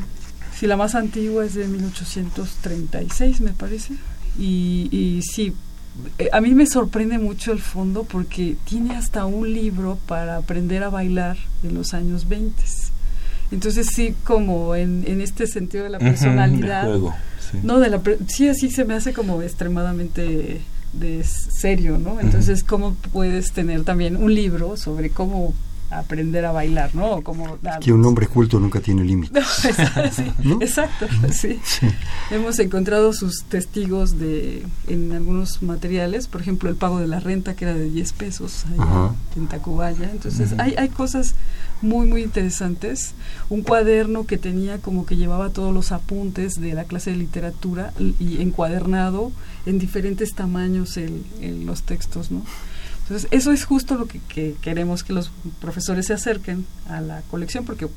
[0.59, 3.95] Sí, la más antigua es de 1836, me parece.
[4.39, 5.55] Y, y sí,
[6.19, 10.83] eh, a mí me sorprende mucho el fondo porque tiene hasta un libro para aprender
[10.83, 12.61] a bailar en los años 20.
[13.53, 16.89] Entonces sí, como en, en este sentido de la personalidad,
[17.51, 17.59] sí.
[17.63, 20.61] no de la sí así se me hace como extremadamente
[20.93, 22.21] de serio, ¿no?
[22.21, 25.55] Entonces cómo puedes tener también un libro sobre cómo
[25.91, 27.23] aprender a bailar, ¿no?
[27.23, 29.47] Como que un hombre culto nunca tiene límites.
[30.13, 30.61] sí, ¿no?
[30.61, 31.59] Exacto, sí.
[31.65, 31.87] sí.
[32.31, 37.55] Hemos encontrado sus testigos de en algunos materiales, por ejemplo, el pago de la renta
[37.55, 40.11] que era de 10 pesos allá en Tacubaya.
[40.11, 41.35] Entonces, hay, hay cosas
[41.81, 43.15] muy, muy interesantes.
[43.49, 47.93] Un cuaderno que tenía como que llevaba todos los apuntes de la clase de literatura
[48.19, 49.33] y encuadernado
[49.67, 52.43] en diferentes tamaños el, el, los textos, ¿no?
[53.09, 57.23] Entonces, eso es justo lo que, que, queremos que los profesores se acerquen a la
[57.31, 57.89] colección, porque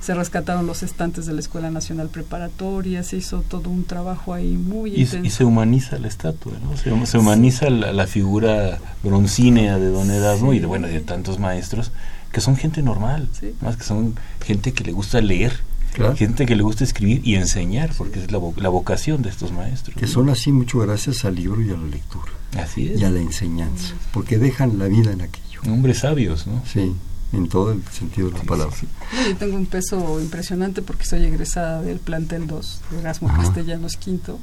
[0.00, 4.56] se rescataron los estantes de la Escuela Nacional Preparatoria, se hizo todo un trabajo ahí
[4.56, 5.26] muy y, intenso.
[5.26, 6.76] Y se humaniza la estatua, ¿no?
[6.76, 10.58] Se, se humaniza la, la, figura broncínea de Don Erasmo sí.
[10.58, 11.90] y de, bueno, de tantos maestros
[12.30, 13.54] que son gente normal, sí.
[13.60, 14.14] más que son
[14.44, 15.60] gente que le gusta leer,
[15.94, 16.16] Claro.
[16.16, 19.52] gente que le gusta escribir y enseñar, porque es la, vo la, vocación de estos
[19.52, 19.96] maestros.
[19.96, 22.32] Que son así mucho gracias al libro y a la lectura.
[22.58, 23.00] Así es.
[23.00, 25.60] Y a la enseñanza, porque dejan la vida en aquello.
[25.66, 26.62] Hombres sabios, ¿no?
[26.66, 26.94] Sí,
[27.32, 28.74] en todo el sentido de la palabra.
[28.76, 29.30] Sí, sí.
[29.30, 33.28] Yo tengo un peso impresionante porque soy egresada del plantel 2 de Erasmo.
[33.28, 34.38] Castellanos Quinto.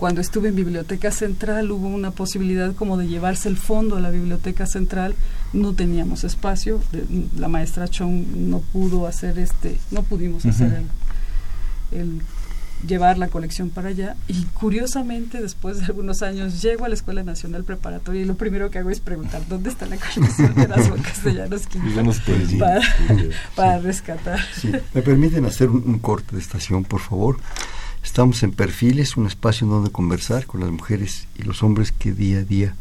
[0.00, 4.08] Cuando estuve en Biblioteca Central hubo una posibilidad como de llevarse el fondo a la
[4.08, 5.14] Biblioteca Central.
[5.52, 6.80] No teníamos espacio.
[7.36, 10.50] La maestra Chong no pudo hacer este, no pudimos uh -huh.
[10.52, 10.82] hacer
[11.92, 12.22] el, el
[12.86, 17.22] llevar la colección para allá y curiosamente después de algunos años llego a la Escuela
[17.22, 20.88] Nacional Preparatoria y lo primero que hago es preguntar dónde está la colección de las
[20.88, 22.20] bocas de Llanos
[22.58, 22.80] para,
[23.54, 24.40] para rescatar.
[24.94, 27.38] ¿Me permiten hacer un, corte de estación, por favor?
[28.02, 32.12] Estamos en Perfiles, un espacio en donde conversar con las mujeres y los hombres que
[32.12, 32.74] día a día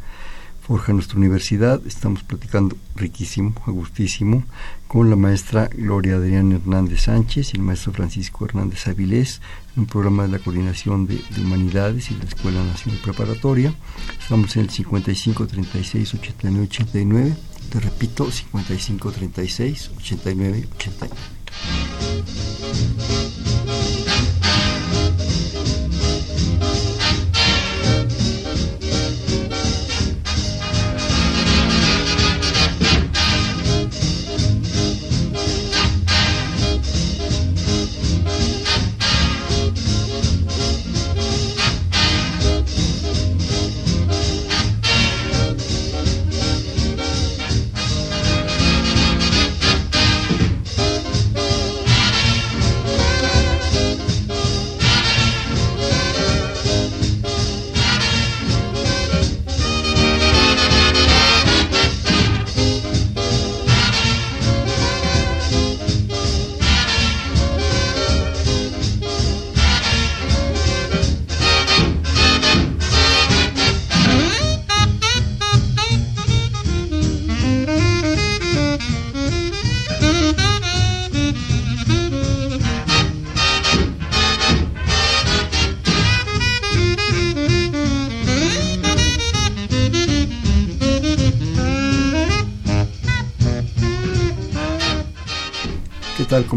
[0.70, 1.82] forjan nuestra universidad.
[1.88, 4.44] Estamos platicando riquísimo, gustísimo,
[4.88, 9.42] con la maestra Gloria Adrián Hernández Sánchez y el maestro Francisco Hernández Avilés,
[9.76, 13.74] en un programa de la Coordinación de, Humanidades y de la Escuela Nacional Preparatoria.
[14.22, 17.36] Estamos en el 55 36 89 89.
[17.72, 21.16] Te repito, 55 36 89 89.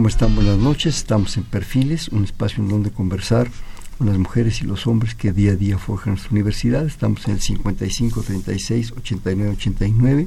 [0.03, 0.35] ¿Cómo están?
[0.35, 0.97] Buenas noches.
[0.97, 3.49] Estamos en Perfiles, un espacio en donde conversar
[3.97, 6.85] con las mujeres y los hombres que día a día forjan nuestra universidad.
[6.85, 10.27] Estamos en el 55 36 89 89,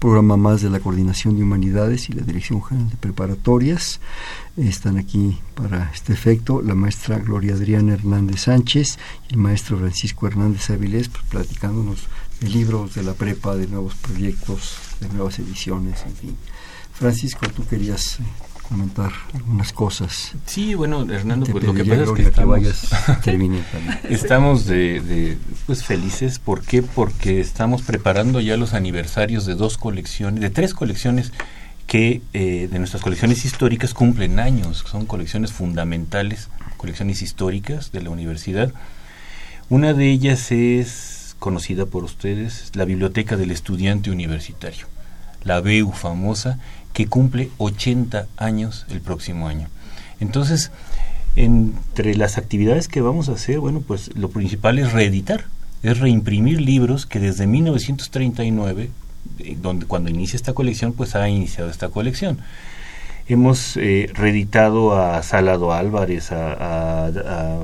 [0.00, 4.00] programa más de la Coordinación de Humanidades y la Dirección General de Preparatorias.
[4.56, 8.98] Están aquí para este efecto la maestra Gloria Adriana Hernández Sánchez
[9.30, 12.08] y el maestro Francisco Hernández Avilés, pues, platicándonos
[12.40, 16.36] de libros de la prepa, de nuevos proyectos, de nuevas ediciones, en fin.
[16.92, 18.24] Francisco, tú querías eh,
[18.68, 20.32] comentar algunas cosas.
[20.46, 22.60] Sí, bueno, Hernando, pues lo que pasa es que estamos,
[24.10, 26.38] estamos de, pues felices.
[26.38, 26.82] ¿Por qué?
[26.82, 31.32] Porque estamos preparando ya los aniversarios de dos colecciones, de tres colecciones
[31.86, 34.84] que eh, de nuestras colecciones históricas cumplen años.
[34.90, 38.72] Son colecciones fundamentales, colecciones históricas de la universidad.
[39.68, 44.86] Una de ellas es conocida por ustedes, la Biblioteca del Estudiante Universitario,
[45.46, 46.58] la BEU famosa,
[46.92, 49.68] que cumple 80 años el próximo año.
[50.20, 50.70] Entonces,
[51.36, 55.44] entre las actividades que vamos a hacer, bueno, pues lo principal es reeditar,
[55.82, 58.90] es reimprimir libros que desde 1939,
[59.38, 62.38] eh, donde cuando inicia esta colección, pues ha iniciado esta colección.
[63.28, 67.10] Hemos eh, reeditado a Salado Álvarez, a,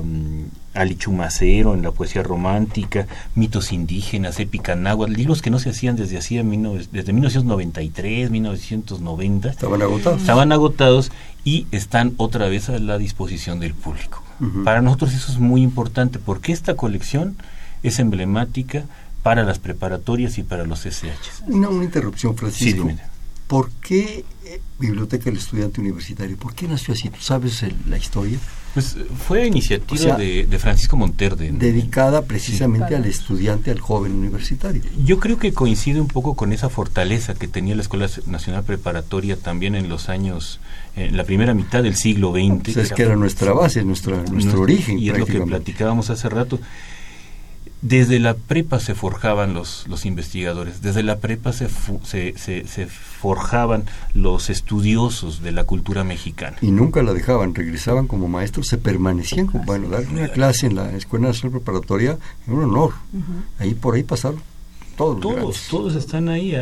[0.03, 0.43] mm,
[0.73, 5.95] Ali Chumacero en la poesía romántica, mitos indígenas, épica náhuatl, libros que no se hacían
[5.95, 9.49] desde hacía desde 1993, 1990.
[9.49, 10.21] Estaban agotados.
[10.21, 11.11] Estaban agotados
[11.43, 14.23] y están otra vez a la disposición del público.
[14.65, 17.37] Para nosotros eso es muy importante porque esta colección
[17.81, 18.83] es emblemática
[19.21, 21.45] para las preparatorias y para los SH.
[21.47, 22.89] Una, una interrupción, Francisco.
[23.53, 26.35] ¿Por qué eh, Biblioteca del Estudiante Universitario?
[26.37, 27.09] ¿Por qué nació así?
[27.09, 28.39] ¿Tú sabes la historia?
[28.73, 31.51] Pues fue iniciativa de, Francisco Monterde.
[31.51, 34.81] Dedicada precisamente al estudiante, al joven universitario.
[35.05, 39.37] Yo creo que coincide un poco con esa fortaleza que tenía la Escuela Nacional Preparatoria
[39.37, 40.59] también en los años,
[40.95, 42.73] en la primera mitad del siglo XX.
[42.73, 44.97] Pues es que era nuestra base, nuestra, nuestro, origen.
[44.97, 46.59] Y es lo que platicábamos hace rato.
[47.83, 51.67] Desde la prepa se forjaban los, los investigadores, desde la prepa se,
[52.05, 56.55] se, se, forjaban los estudiosos de la cultura mexicana.
[56.61, 60.75] Y nunca la dejaban, regresaban como maestros, se permanecían como, bueno, dar una clase en
[60.75, 62.93] la Escuela Nacional Preparatoria es un honor.
[63.59, 64.41] Ahí por ahí pasaron
[64.95, 65.19] todos.
[65.19, 66.55] Todos, todos están ahí,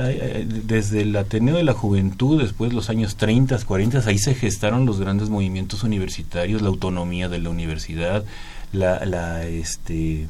[0.66, 5.00] desde el Ateneo de la Juventud, después los años 30, 40, ahí se gestaron los
[5.00, 8.26] grandes movimientos universitarios, la autonomía de la universidad,
[8.72, 10.28] la, la este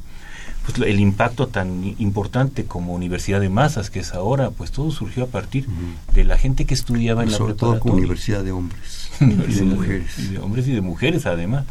[0.65, 5.23] pues el impacto tan importante como universidad de masas que es ahora, pues todo surgió
[5.23, 5.65] a partir
[6.13, 9.63] de la gente que estudiaba en la sobre todo como universidad de hombres y de
[9.63, 10.31] mujeres.
[10.31, 11.65] de hombres y de mujeres además.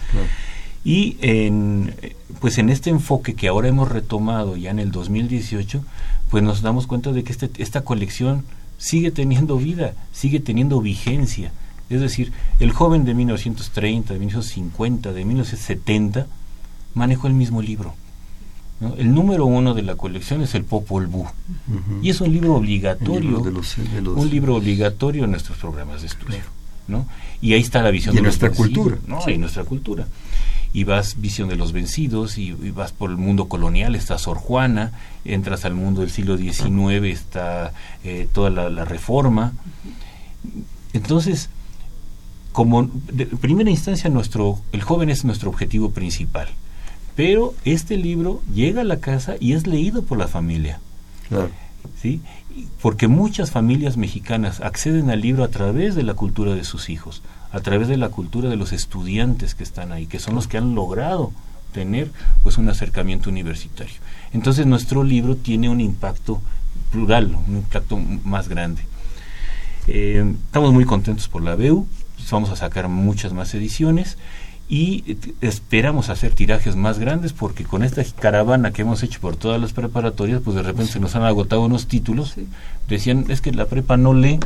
[0.83, 1.95] Y en,
[2.41, 5.85] pues en este enfoque que ahora hemos retomado ya en el 2018,
[6.31, 8.45] pues nos damos cuenta de que este, esta colección
[8.79, 11.53] sigue teniendo vida, sigue teniendo vigencia
[11.91, 16.27] Es decir, el joven de 1930, de 1950, de 1970
[16.95, 17.95] manejó el mismo libro.
[18.81, 21.27] El número uno de la colección es el Popol Vuh.
[22.03, 26.41] Y es un libro obligatorio, un libro obligatorio en nuestros programas de estudio.
[26.89, 27.07] ¿no?
[27.43, 28.97] Y ahí está la visión de nuestra cultura.
[29.07, 29.21] ¿no?
[29.29, 30.09] Y nuestra cultura.
[30.73, 34.93] Y vas visión de los vencidos, y, vas por el mundo colonial, está Sor Juana,
[35.25, 37.73] entras al mundo del siglo XIX, está
[38.03, 39.53] eh, toda la, reforma.
[40.95, 41.51] Entonces,
[42.53, 46.49] como de primera instancia, nuestro, el joven es nuestro objetivo principal
[47.17, 50.81] pero este libro llega a la casa y es leído por la familia.
[52.01, 52.21] ¿Sí?
[52.83, 57.23] Porque muchas familias mexicanas acceden al libro a través de la cultura de sus hijos,
[57.53, 60.59] a través de la cultura de los estudiantes que están ahí, que son los que
[60.59, 61.33] han logrado
[61.73, 62.11] tener
[62.43, 63.95] pues un acercamiento universitario.
[64.33, 66.41] Entonces nuestro libro tiene un impacto
[66.91, 68.83] plural, un impacto más grande.
[69.87, 71.87] Eh, estamos muy contentos por la BEU,
[72.31, 74.19] vamos a sacar muchas más ediciones
[74.71, 79.61] y esperamos hacer tirajes más grandes porque con esta caravana que hemos hecho por todas
[79.61, 82.37] las preparatorias, pues de repente se nos han agotado unos títulos.
[82.89, 84.39] Decían, es que la prepa no lee.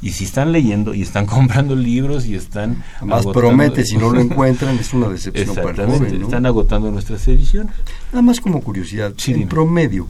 [0.00, 2.84] Y si están leyendo y están comprando libros y están...
[3.02, 7.28] Más promete, si no lo encuentran, es una decepción para el joven, están agotando nuestras
[7.28, 7.74] ediciones.
[8.12, 10.08] Nada más como curiosidad, en promedio,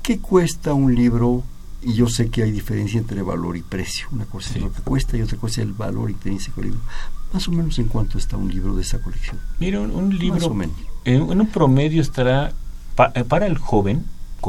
[0.00, 1.42] ¿qué cuesta un libro
[1.82, 4.08] y yo sé que hay diferencia entre valor y precio.
[4.10, 6.84] Una cosa es lo que cuesta y otra cosa es el valor intrínseco del libro.
[7.32, 9.38] Más o menos en cuánto está un libro de esa colección.
[9.58, 10.54] Mira, un, libro
[11.04, 12.52] En, un promedio estará
[13.14, 14.04] eh, para el joven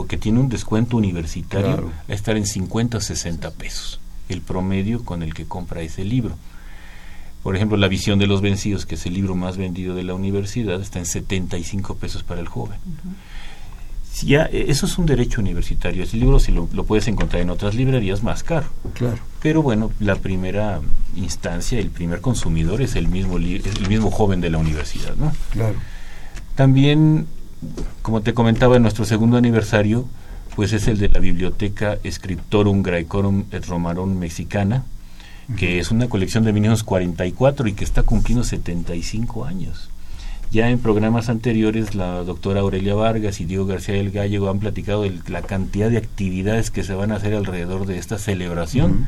[0.07, 3.99] que tiene un descuento universitario a estar en 50 o 60 pesos
[4.29, 6.35] el promedio con el que compra ese libro.
[7.43, 10.13] Por ejemplo, La visión de los vencidos, que es el libro más vendido de la
[10.13, 12.77] universidad, está en 75 pesos para el joven
[14.23, 16.03] ya eh, eso es un derecho universitario.
[16.03, 18.67] Ese libro si lo, lo, puedes encontrar en otras librerías más caro.
[18.93, 19.17] Claro.
[19.41, 20.81] Pero bueno, la primera
[21.15, 25.31] instancia, el primer consumidor es el mismo el mismo joven de la universidad, ¿no?
[25.51, 25.75] Claro.
[26.55, 27.27] También,
[28.01, 30.07] como te comentaba, en nuestro segundo aniversario,
[30.55, 34.83] pues es el de la biblioteca Scriptorum Graecorum et Romarum Mexicana,
[35.55, 39.89] que es una colección de 1944 y que está cumpliendo 75 años.
[40.57, 45.03] Ya en programas anteriores, la doctora Aurelia Vargas y Diego García del Gallego han platicado
[45.03, 49.07] de la cantidad de actividades que se van a hacer alrededor de esta celebración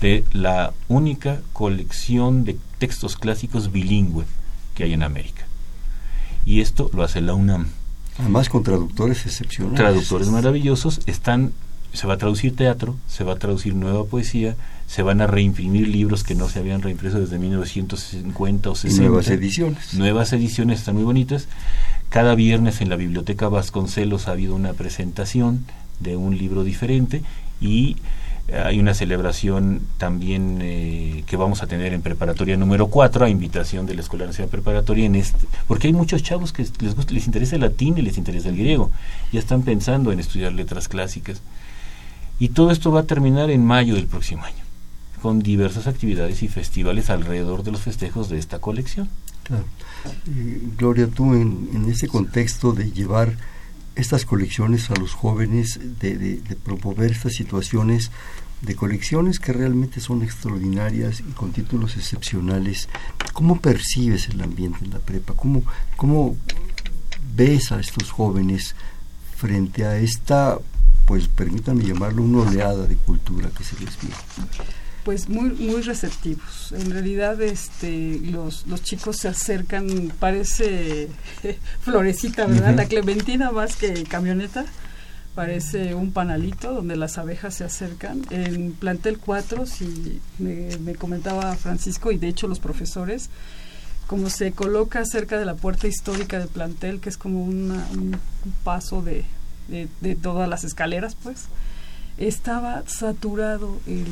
[0.00, 4.24] de la única colección de textos clásicos bilingüe
[4.74, 5.44] que hay en América.
[6.44, 7.68] Y esto lo hace la UNAM.
[8.18, 9.78] Además con traductores excepcionales.
[9.78, 11.02] Traductores maravillosos.
[11.06, 11.52] Están,
[11.92, 14.56] se va a traducir teatro, se va a traducir nueva poesía,
[14.88, 19.06] se van a reimprimir libros que no se habían reimpreso desde 1950 o 60.
[19.06, 19.94] nuevas ediciones.
[19.94, 21.46] Nuevas ediciones, están muy bonitas.
[22.08, 25.66] Cada viernes en la Biblioteca Vasconcelos ha habido una presentación
[26.00, 27.22] de un libro diferente
[27.60, 27.98] y
[28.50, 33.84] hay una celebración también eh, que vamos a tener en preparatoria número 4 a invitación
[33.84, 37.26] de la Escuela Nacional Preparatoria en este, porque hay muchos chavos que les gusta, les
[37.26, 38.90] interesa el latín y les interesa el griego,
[39.32, 41.42] ya están pensando en estudiar letras clásicas.
[42.38, 44.67] Y todo esto va a terminar en mayo del próximo año
[45.20, 49.08] con diversas actividades y festivales alrededor de los festejos de esta colección.
[49.44, 49.64] Claro.
[50.76, 53.36] Gloria, tú en, en, ese contexto de llevar
[53.98, 58.12] estas colecciones a los jóvenes, de, promover estas situaciones
[58.62, 62.88] de colecciones que realmente son extraordinarias y con títulos excepcionales,
[63.32, 65.34] ¿cómo percibes el ambiente en la prepa?
[65.34, 65.64] ¿Cómo,
[65.96, 66.36] cómo
[67.34, 68.76] ves a estos jóvenes
[69.36, 70.58] frente a esta,
[71.04, 74.16] pues permítanme llamarlo, una oleada de cultura que se les viene?
[75.04, 76.72] Pues muy muy receptivos.
[76.72, 81.08] En realidad este los, los chicos se acercan, parece
[81.80, 82.74] florecita, ¿verdad?
[82.74, 84.64] La clementina más que camioneta.
[85.34, 88.22] Parece un panalito donde las abejas se acercan.
[88.30, 93.30] En plantel 4, si me, comentaba Francisco y de hecho los profesores,
[94.08, 98.16] como se coloca cerca de la puerta histórica del plantel, que es como un
[98.64, 99.24] paso de,
[99.68, 101.44] de todas las escaleras, pues,
[102.18, 104.04] estaba saturado el,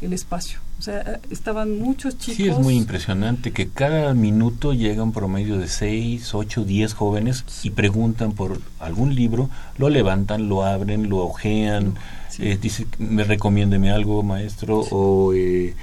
[0.00, 0.58] el espacio.
[0.78, 2.36] O sea, estaban muchos chicos.
[2.36, 7.44] Sí, es muy impresionante que cada minuto llega un promedio de 6, 8, 10 jóvenes
[7.62, 11.94] y preguntan por algún libro, lo levantan, lo abren, lo ojean.
[12.38, 15.74] Eh, dice, me recomiéndeme algo, maestro, o eh,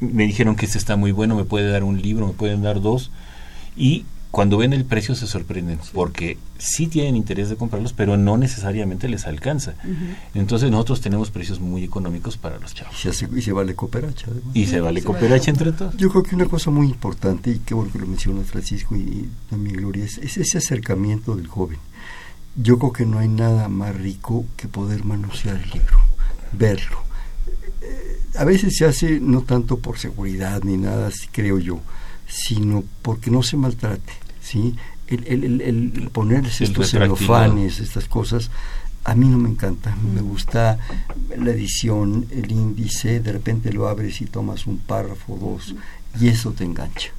[0.00, 2.80] me dijeron que este está muy bueno, me puede dar un libro, me pueden dar
[2.80, 3.12] dos.
[3.76, 8.36] Y cuando ven el precio se sorprenden porque sí tienen interés de comprarlos, pero no
[8.36, 9.74] necesariamente les alcanza.
[10.34, 12.94] Entonces nosotros tenemos precios muy económicos para los chavos.
[13.04, 14.28] Y se, vale cooperacha.
[14.54, 15.96] Y se vale cooperacha entre todos.
[15.96, 19.28] Yo creo que una cosa muy importante, y qué bueno que lo menciona Francisco y,
[19.48, 21.78] también Gloria, es, ese acercamiento del joven.
[22.54, 25.98] Yo creo que no hay nada más rico que poder manosear el libro,
[26.52, 27.02] verlo.
[27.82, 31.80] Eh, a veces se hace no tanto por seguridad ni nada, creo yo,
[32.30, 34.76] sino porque no se maltrate, ¿sí?
[35.08, 38.50] El, el, el, ponerse estos celofanes, estas cosas,
[39.04, 39.96] a mí no me encanta.
[39.96, 40.78] Me gusta
[41.36, 45.74] la edición, el índice, de repente lo abres y tomas un párrafo, dos,
[46.20, 47.10] y eso te engancha.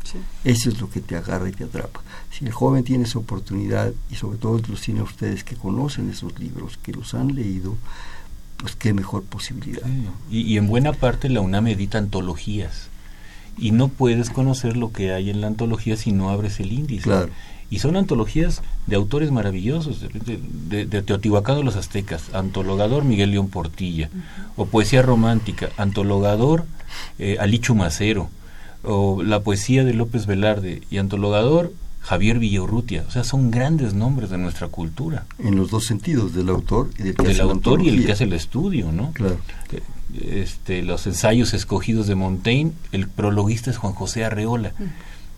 [0.44, 2.02] Eso es lo que te agarra y te atrapa.
[2.32, 6.38] Si el joven tiene esa oportunidad, y sobre todo los tiene ustedes que conocen esos
[6.40, 7.76] libros, que los han leído,
[8.58, 9.88] pues qué mejor posibilidad.
[10.30, 12.90] Y, en buena parte la UNAM edita antologías.
[13.58, 17.10] Y no puedes conocer lo que hay en la antología si no abres el índice.
[17.70, 24.10] Y son antologías de autores maravillosos, de, Teotihuacán de los Aztecas, antologador Miguel León Portilla,
[24.58, 26.66] o poesía romántica, antologador
[27.18, 28.30] eh, Alichu Macero,
[28.84, 31.72] o la poesía de López Velarde, y antologador
[32.02, 33.06] Javier Villaurrutia.
[33.08, 35.26] O sea, son grandes nombres de nuestra cultura.
[35.40, 38.24] En los dos sentidos, del autor y del que del autor y el que hace
[38.26, 39.12] el estudio, ¿no?
[39.14, 39.38] Claro.
[40.20, 44.74] Este, los ensayos escogidos de Montaigne, el prologuista es Juan José Arreola.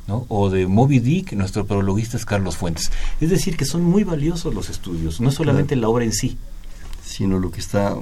[0.05, 0.25] ¿no?
[0.27, 2.91] o de Moby Dick, nuestro prologuista es Carlos Fuentes.
[3.21, 6.37] Es decir, que son muy valiosos los estudios, no solamente la obra en sí.
[7.05, 7.95] Sino lo que está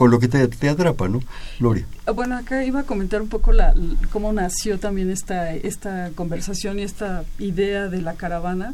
[0.00, 1.20] con lo que te, te, atrapa, ¿no?
[1.58, 1.84] Gloria.
[2.06, 3.74] Ah, bueno, acá iba a comentar un poco la,
[4.10, 8.72] cómo nació también esta, esta conversación y esta idea de la caravana,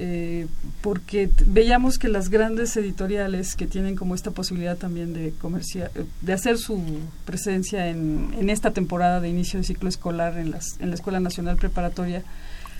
[0.00, 0.48] eh,
[0.80, 6.32] porque veíamos que las grandes editoriales que tienen como esta posibilidad también de comerciar, de
[6.32, 6.82] hacer su
[7.24, 11.20] presencia en, en esta temporada de inicio de ciclo escolar en, las, en la Escuela
[11.20, 12.24] Nacional Preparatoria,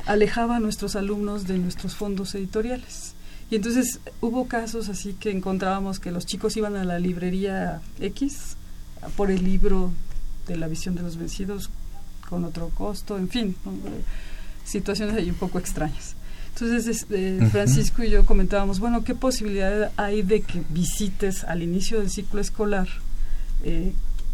[0.04, 3.15] alejaba a nuestros alumnos de nuestros fondos editoriales.
[3.50, 8.56] Y entonces hubo casos así que encontrábamos que los chicos iban a la librería X
[9.16, 9.92] por el libro
[10.48, 11.70] de la visión de los vencidos
[12.28, 13.56] con otro costo, en fin,
[14.64, 16.16] situaciones ahí un poco extrañas.
[16.54, 22.00] Entonces este, Francisco y yo comentábamos, bueno, ¿qué posibilidad hay de que visites al inicio
[22.00, 22.88] del ciclo escolar
[23.62, 23.92] eh,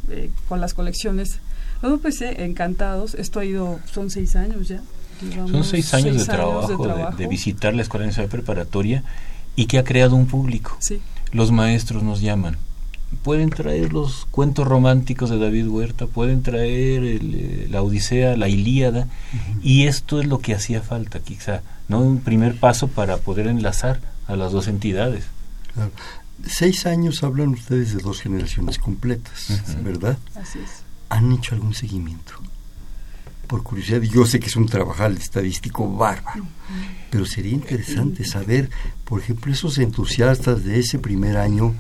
[0.08, 1.40] eh, con las colecciones?
[1.82, 4.80] Luego pues encantados, esto ha ido, son seis años ya,
[5.50, 9.04] son seis años, de, trabajo, de, visitar la Escuela Nacional Preparatoria
[9.56, 10.76] y que ha creado un público.
[11.32, 12.56] Los maestros nos llaman.
[13.22, 19.06] Pueden traer los cuentos románticos de David Huerta, pueden traer eh, la Odisea, la Ilíada,
[19.62, 22.00] y esto es lo que hacía falta, quizá, ¿no?
[22.00, 25.24] Un primer paso para poder enlazar a las dos entidades.
[26.46, 30.18] Seis años hablan ustedes de dos generaciones completas, ¿verdad?
[30.34, 30.82] Así es.
[31.10, 32.32] ¿Han hecho algún seguimiento?
[33.52, 36.46] Por curiosidad, yo sé que es un trabajal estadístico bárbaro,
[37.10, 38.70] pero sería interesante saber,
[39.04, 41.74] por ejemplo, esos entusiastas de ese primer año,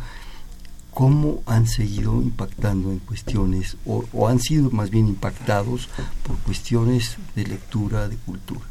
[0.90, 5.88] cómo han seguido impactando en cuestiones, o, han sido más bien impactados
[6.26, 8.66] por cuestiones de lectura, de cultura.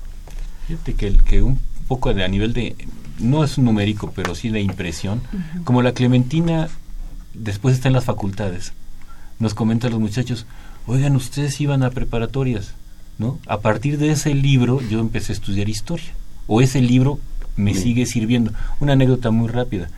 [0.67, 2.87] Fíjate que, que un poco de, a nivel de,
[3.17, 5.23] no es un numérico, pero sí de impresión,
[5.63, 6.69] como la Clementina
[7.33, 8.73] después está en las facultades,
[9.39, 10.45] nos comentan los muchachos,
[10.85, 12.75] oigan, ustedes iban a preparatorias,
[13.47, 16.11] a partir de ese libro yo empecé a estudiar historia,
[16.47, 17.19] o ese libro
[17.55, 18.51] me sigue sirviendo.
[18.79, 19.89] Una anécdota muy rápida.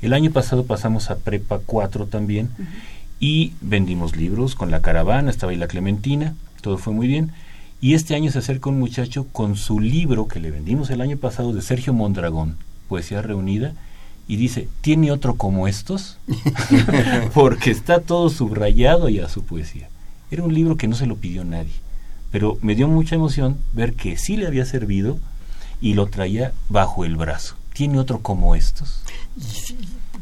[0.00, 2.50] El año pasado pasamos a Prepa 4 también
[3.20, 7.32] y vendimos libros con la caravana, estaba ahí la Clementina, todo fue muy bien.
[7.80, 11.16] Y este año se acerca un muchacho con su libro que le vendimos el año
[11.16, 12.56] pasado de Sergio Mondragón,
[12.88, 13.74] Poesía Reunida,
[14.28, 16.18] y dice, ¿tiene otro como estos?
[17.34, 19.88] Porque está todo subrayado ya su poesía.
[20.30, 21.72] Era un libro que no se lo pidió nadie
[22.32, 25.18] pero me dio mucha emoción ver que sí le había servido
[25.80, 27.56] y lo traía bajo el brazo.
[27.74, 29.02] ¿Tiene otro como estos?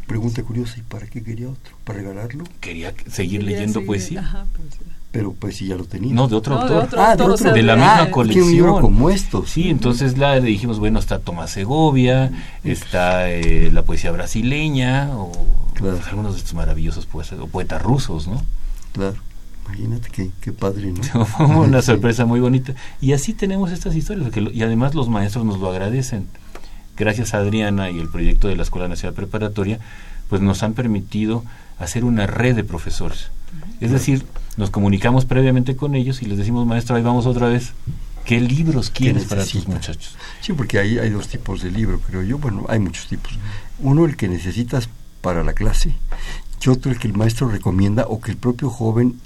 [0.06, 1.76] pregunta curiosa, ¿y para qué quería otro?
[1.84, 2.42] ¿Para regalarlo?
[2.58, 4.44] Quería seguir leyendo poesía.
[5.12, 6.12] Pero pues si ya lo tenía.
[6.12, 7.38] No, de otro autor.
[7.38, 8.46] De, de la misma colección.
[8.46, 9.50] Un libro como estos.
[9.50, 12.32] Sí, entonces la, le dijimos, bueno, está Tomás Segovia,
[12.64, 15.30] está eh, la poesía brasileña, o
[15.78, 18.42] pues, algunos de estos maravillosos poetas, o poetas rusos, ¿no?
[18.92, 19.16] Claro.
[19.79, 21.47] Imagínate qué, padre, ¿no?
[21.61, 22.75] Una sorpresa muy bonita.
[23.01, 26.27] Y así tenemos estas historias, y además los maestros nos lo agradecen.
[26.97, 29.79] Gracias a Adriana y el proyecto de la Escuela Nacional Preparatoria,
[30.29, 31.45] pues nos han permitido
[31.79, 33.31] hacer una red de profesores.
[33.81, 34.25] Es decir,
[34.57, 37.73] nos comunicamos previamente con ellos y les decimos, maestro, ahí vamos otra vez.
[38.25, 40.14] ¿Qué libros quieres para tus muchachos?
[40.41, 42.39] Sí, porque ahí hay dos tipos de libro, creo yo.
[42.39, 43.33] Bueno, hay muchos tipos.
[43.79, 44.89] Uno, el que necesitas
[45.23, 45.97] para la clase,
[46.62, 49.18] y otro, el que el maestro recomienda o que el propio joven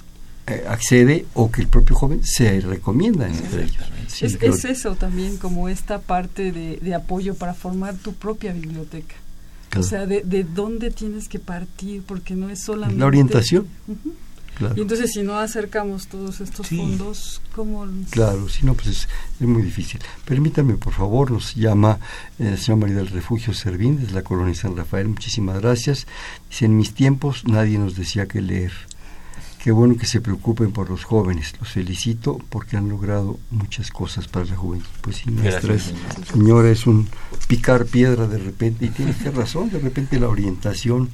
[0.47, 3.83] accede o que el propio joven se recomienda entre ellos.
[4.21, 9.15] es, eso también, como esta parte de, apoyo para formar tu propia biblioteca.
[9.77, 12.99] O sea, de, de, dónde tienes que partir, porque no es solamente...
[12.99, 13.67] La orientación.
[14.75, 17.85] Y entonces si no acercamos todos estos fondos, ¿cómo...?
[18.09, 19.07] Claro, si no, pues es,
[19.47, 19.99] muy difícil.
[20.23, 21.99] Permítame, por favor, nos llama
[22.39, 26.07] el eh, señor María del Refugio Servín, desde la colonia San Rafael, muchísimas gracias.
[26.49, 28.71] Dice, en mis tiempos nadie nos decía que leer
[29.65, 31.55] Qué bueno que se preocupen por los jóvenes.
[31.59, 34.87] Los felicito porque han logrado muchas cosas para la juventud.
[35.01, 35.75] Pues sí, nuestra
[36.31, 37.07] señora es un
[37.47, 39.71] picar piedra de repente y tiene razón.
[39.71, 41.09] De repente la orientación,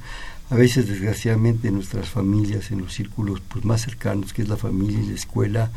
[0.50, 4.58] a veces desgraciadamente en nuestras familias, en los círculos pues, más cercanos, que es la
[4.58, 5.70] familia y la escuela,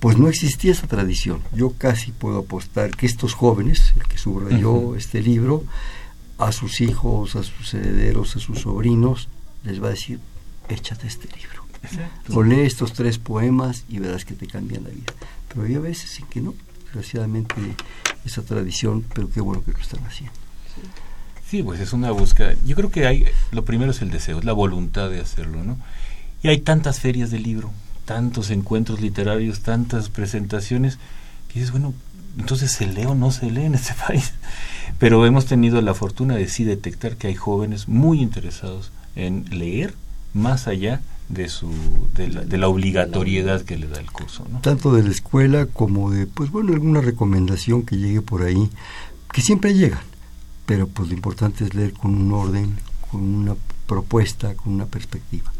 [0.00, 1.42] pues no existía esa tradición.
[1.52, 5.62] Yo casi puedo apostar que estos jóvenes, el que subrayó este libro,
[6.38, 9.28] a sus hijos, a sus herederos, a sus sobrinos,
[9.62, 10.18] les va a decir,
[10.68, 11.53] échate este libro
[12.30, 15.12] o lee estos tres poemas y verás que te cambian la vida.
[15.48, 16.54] Pero hay veces en que no,
[16.84, 17.54] desgraciadamente,
[18.24, 20.34] esa tradición, pero qué bueno que lo están haciendo.
[21.48, 22.54] Sí, pues es una búsqueda.
[22.66, 25.78] Yo creo que hay, lo primero es el deseo, es la voluntad de hacerlo, ¿no?
[26.42, 27.70] Y hay tantas ferias de libro,
[28.04, 30.98] tantos encuentros literarios, tantas presentaciones,
[31.48, 31.94] que dices, bueno,
[32.38, 34.32] entonces se lee o no se lee en este país.
[34.98, 39.94] Pero hemos tenido la fortuna de sí detectar que hay jóvenes muy interesados en leer
[40.32, 41.70] más allá de su
[42.14, 44.60] de la, de la, obligatoriedad que le da el curso ¿no?
[44.60, 48.70] tanto de la escuela como de pues bueno alguna recomendación que llegue por ahí
[49.32, 50.02] que siempre llegan
[50.66, 52.76] pero pues lo importante es leer con un orden
[53.10, 53.56] con una
[53.86, 55.50] propuesta con una perspectiva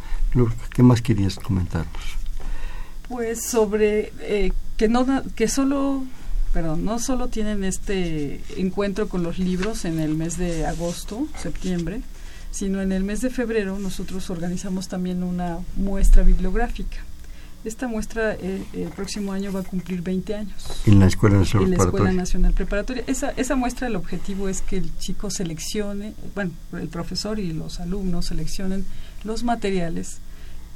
[0.74, 2.02] qué más querías comentarnos
[3.08, 6.04] pues sobre eh, que no que solo
[6.52, 12.02] perdón no solo tienen este encuentro con los libros en el mes de agosto septiembre
[12.54, 16.98] sino en el mes de febrero nosotros organizamos también una muestra bibliográfica.
[17.64, 20.82] Esta muestra eh, el próximo año va a cumplir 20 años.
[20.86, 23.02] En la Escuela Nacional en la Escuela Nacional Preparatoria.
[23.08, 27.80] Esa, esa muestra, el objetivo es que el chico seleccione, bueno, el profesor y los
[27.80, 28.84] alumnos seleccionen
[29.24, 30.18] los materiales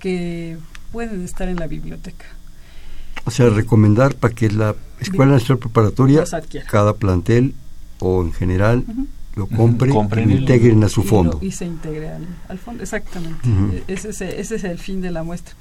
[0.01, 0.59] que
[0.91, 2.27] pueden estar en la biblioteca.
[3.25, 6.25] O sea, recomendar para que la Escuela Nacional Preparatoria,
[6.69, 7.55] cada plantel
[8.01, 8.85] o en general,
[9.39, 9.93] lo compren,
[10.31, 11.39] y lo integren a su fondo.
[11.41, 12.11] Y, se integre
[12.49, 13.49] al, fondo, exactamente.
[13.49, 15.55] E-, ese, es, ese, es, el fin de la muestra.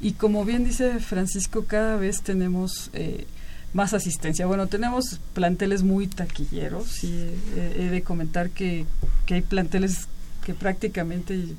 [0.00, 3.26] Y como bien dice Francisco, cada vez tenemos eh,
[3.74, 4.46] más asistencia.
[4.46, 7.12] Bueno, tenemos planteles muy taquilleros y
[7.56, 8.86] he de comentar que,
[9.26, 10.08] que hay planteles
[10.44, 11.54] que prácticamente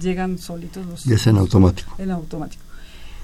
[0.00, 0.86] llegan solitos.
[0.86, 1.94] Los, y es en automático.
[1.98, 2.62] En automático.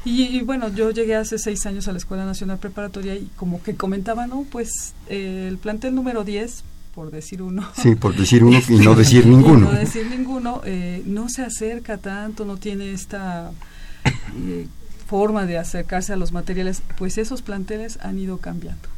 [0.06, 3.74] Y, bueno, yo llegué hace seis años a la Escuela Nacional Preparatoria y como que
[3.74, 4.44] comentaba, ¿no?
[4.50, 6.62] Pues eh, el plantel número 10
[6.94, 7.68] por decir uno.
[7.76, 9.72] Sí, por decir uno y no decir ninguno.
[9.72, 13.50] no decir ninguno, eh, no se acerca tanto, no tiene esta
[14.04, 14.68] eh,
[15.06, 18.88] forma de acercarse a los materiales, pues esos planteles han ido cambiando.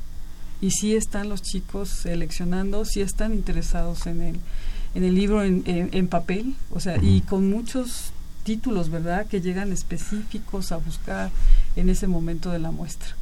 [0.60, 4.36] Y sí están los chicos seleccionando, sí están interesados en el,
[4.94, 8.12] en el libro en, en, papel, o sea, y con muchos
[8.44, 11.30] títulos, ¿verdad?, que llegan específicos a buscar
[11.76, 13.14] en ese momento de la muestra.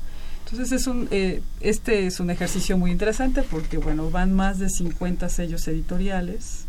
[0.45, 4.69] Entonces es un, eh, este es un ejercicio muy interesante porque bueno van más de
[4.69, 6.67] 50 sellos editoriales,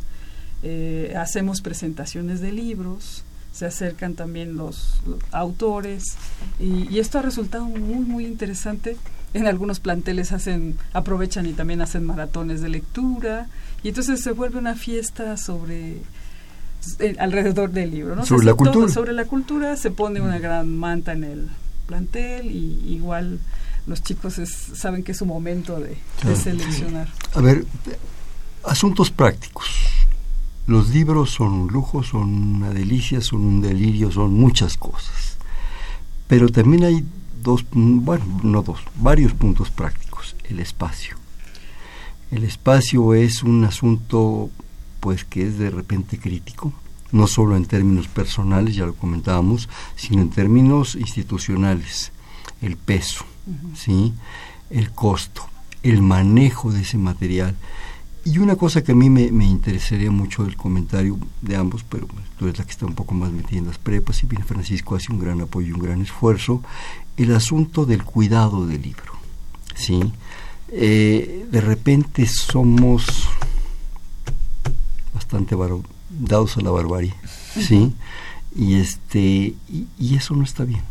[0.63, 5.01] eh, hacemos presentaciones de libros, se acercan también los,
[5.31, 6.03] autores
[6.59, 8.97] y, esto ha resultado muy muy interesante.
[9.33, 13.47] En algunos planteles hacen aprovechan y también hacen maratones de lectura
[13.83, 15.97] y entonces se vuelve una fiesta sobre
[16.99, 18.25] eh, alrededor del libro, ¿no?
[18.25, 18.87] Sobre la cultura.
[18.87, 21.49] sobre la cultura se pone una gran manta en el
[21.85, 23.39] plantel y igual
[23.87, 24.39] los chicos
[24.73, 25.97] saben que es su momento de,
[26.35, 27.07] seleccionar.
[27.33, 27.65] A ver,
[28.63, 29.67] asuntos prácticos.
[30.67, 35.37] Los libros son un lujo, son una delicia, son un delirio, son muchas cosas.
[36.27, 37.05] Pero también hay
[37.43, 40.35] dos, bueno, no dos, varios puntos prácticos.
[40.45, 41.17] El espacio.
[42.31, 44.49] El espacio es un asunto,
[44.99, 46.73] pues, que es de repente crítico,
[47.11, 52.11] no solo en términos personales, ya lo comentábamos, sino en términos institucionales.
[52.61, 53.25] El peso
[53.75, 54.13] ¿sí?
[54.69, 55.47] el costo,
[55.83, 57.55] el manejo de ese material.
[58.23, 62.07] Y una cosa que a mí me, interesaría mucho del comentario de ambos, pero
[62.39, 64.95] tú eres la que está un poco más metida en las prepas, y bien Francisco
[64.95, 66.63] hace un gran apoyo y un gran esfuerzo,
[67.17, 69.13] el asunto del cuidado del libro.
[69.75, 70.11] ¿sí?
[70.69, 73.29] Eh, de repente somos
[75.13, 75.55] bastante
[76.09, 77.13] dados a la barbarie,
[77.53, 77.93] ¿sí?
[78.55, 79.53] Y, este,
[79.99, 80.81] y eso no está bien,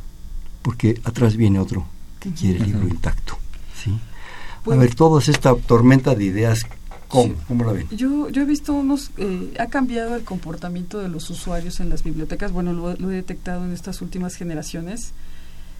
[0.63, 1.87] porque atrás viene otro
[2.31, 3.39] quiere el libro intacto.
[3.83, 3.91] ¿sí?
[3.91, 6.65] a pues ver, toda esta tormenta de ideas,
[7.09, 7.87] ¿cómo, ¿cómo la ven?
[7.91, 12.03] Yo, yo he visto unos, eh, ha cambiado el comportamiento de los usuarios en las
[12.03, 15.13] bibliotecas, bueno, lo, he detectado en estas últimas generaciones,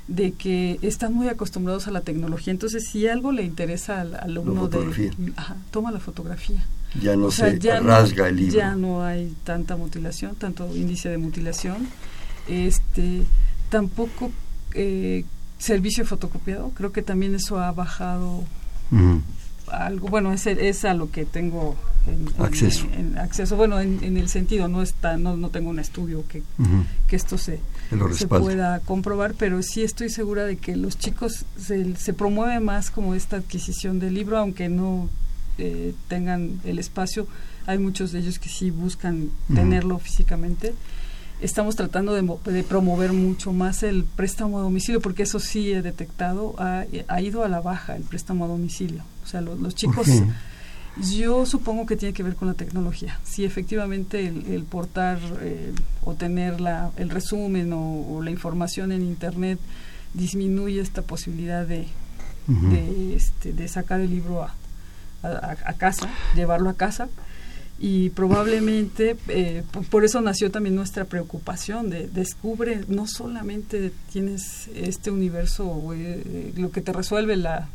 [0.07, 2.51] de que están muy acostumbrados a la tecnología.
[2.51, 5.11] Entonces, si algo le interesa al alumno de...
[5.71, 6.63] toma la fotografía.
[7.01, 8.55] Ya no se rasga el libro.
[8.55, 11.89] Ya no hay tanta mutilación, tanto índice de mutilación.
[12.49, 13.23] Este,
[13.71, 14.31] tampoco
[14.75, 15.25] eh,
[15.59, 16.71] servicio fotocopiado.
[16.71, 18.45] Creo que también eso ha bajado
[19.69, 20.09] algo.
[20.09, 21.77] Bueno, es, es a lo que tengo
[22.39, 22.87] acceso.
[22.93, 26.43] En, acceso, bueno, en, el sentido, no está, no, no tengo un estudio que,
[27.07, 27.61] que esto se,
[28.13, 32.91] se pueda comprobar, pero sí estoy segura de que los chicos se, se promueve más
[32.91, 35.09] como esta adquisición del libro, aunque no
[35.59, 37.27] eh, tengan el espacio,
[37.67, 40.75] hay muchos de ellos que sí buscan tenerlo físicamente
[41.41, 46.55] estamos tratando de, promover mucho más el préstamo a domicilio, porque eso sí he detectado,
[46.59, 49.03] ha, ido a la baja el préstamo a domicilio.
[49.25, 50.09] O sea, los chicos,
[51.17, 53.19] yo supongo que tiene que ver con la tecnología.
[53.25, 55.73] Si efectivamente el, portar eh,
[56.03, 59.59] o tener la, el resumen o, la información en Internet
[60.13, 61.89] disminuye esta posibilidad de,
[62.47, 64.55] de, este, de sacar el libro a,
[65.23, 67.09] a casa, llevarlo a casa
[67.79, 75.11] y probablemente eh, por eso nació también nuestra preocupación de descubre no solamente tienes este
[75.11, 77.69] universo eh, lo que te resuelve la,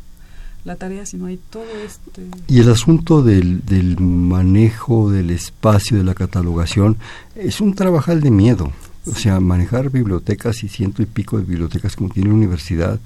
[0.64, 6.04] la tarea sino hay todo este y el asunto del, del manejo del espacio de
[6.04, 6.96] la catalogación
[7.34, 8.72] es un trabajal de miedo.
[9.06, 13.00] O sea manejar bibliotecas y ciento y pico de bibliotecas como tiene la universidad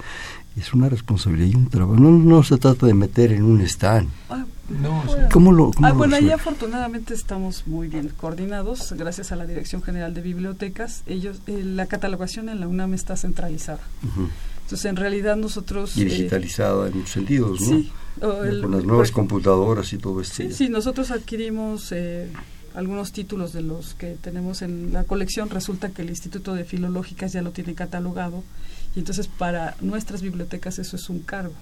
[0.57, 4.09] es una responsabilidad y un trabajo no, no se trata de meter en un stand
[4.31, 9.45] ah, no, ¿Cómo lo, ah, bueno, ahí afortunadamente estamos muy bien coordinados, gracias a la
[9.45, 11.03] Dirección General de Bibliotecas.
[11.07, 13.81] Ellos, eh, la catalogación en la UNAM está centralizada.
[14.63, 15.97] Entonces, en realidad nosotros...
[15.99, 17.67] Y eh, digitalizada en muchos sentidos, ¿no?
[17.67, 17.93] Sí.
[18.21, 20.37] Con las nuevas computadoras y todo esto.
[20.37, 22.31] Sí, sí, nosotros adquirimos eh,
[22.75, 25.51] algunos títulos de los que tenemos en la colección.
[25.51, 28.43] Resulta que el Instituto de Filológicas ya lo tiene catalogado.
[28.95, 31.55] Y entonces para nuestras bibliotecas eso es un cargo.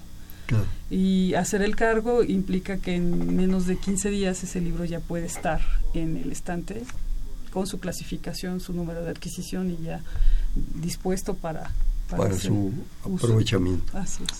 [0.91, 5.25] Y hacer el cargo implica que en menos de 15 días ese libro ya puede
[5.25, 5.61] estar
[5.95, 6.83] en el estante
[7.51, 10.01] con su clasificación, su número de adquisición y ya
[10.55, 11.71] dispuesto para
[12.09, 12.71] para, su
[13.03, 13.93] aprovechamiento.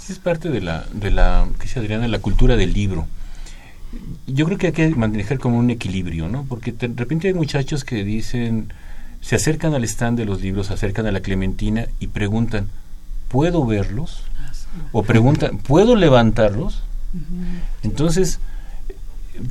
[0.09, 0.19] es.
[0.19, 3.07] parte de la de la que se Adriana la cultura del libro.
[4.27, 6.45] Yo creo que hay que manejar como un equilibrio, ¿no?
[6.45, 8.73] Porque de repente hay muchachos que dicen
[9.21, 12.67] se acercan al stand de los libros, se acercan a la Clementina y preguntan,
[13.33, 14.21] ¿puedo verlos?
[14.91, 16.83] o preguntan, ¿puedo levantarlos?
[17.81, 18.39] Entonces,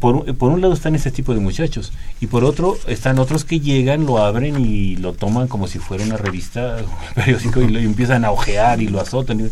[0.01, 3.61] por, por, un lado están ese tipo de muchachos y por otro están otros que
[3.61, 7.81] llegan, lo abren y lo toman como si fuera una revista, un periódico y lo
[7.81, 9.51] empiezan a ojear y lo azotan.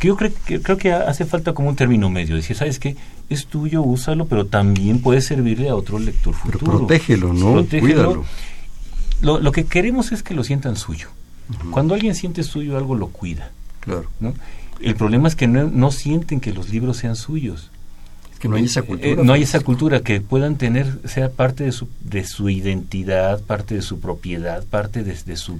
[0.00, 2.96] Que yo creo que, creo que hace falta como un término medio, decir, ¿sabes qué?
[3.30, 6.58] Es tuyo, úsalo, pero también puede servirle a otro lector futuro.
[6.58, 7.64] Pero protégelo, ¿no?
[7.64, 8.24] Cuídalo.
[9.22, 11.08] Lo, lo, que queremos es que lo sientan suyo.
[11.70, 13.50] Cuando alguien siente suyo algo, lo cuida.
[13.80, 14.08] Claro.
[14.20, 14.34] ¿no?
[14.80, 17.70] El problema es que no, sienten que los libros sean suyos.
[18.32, 19.22] Es que no hay esa eh, cultura.
[19.22, 23.74] no hay esa cultura que puedan tener, sea parte de su, de su identidad, parte
[23.74, 25.58] de su propiedad, parte de, su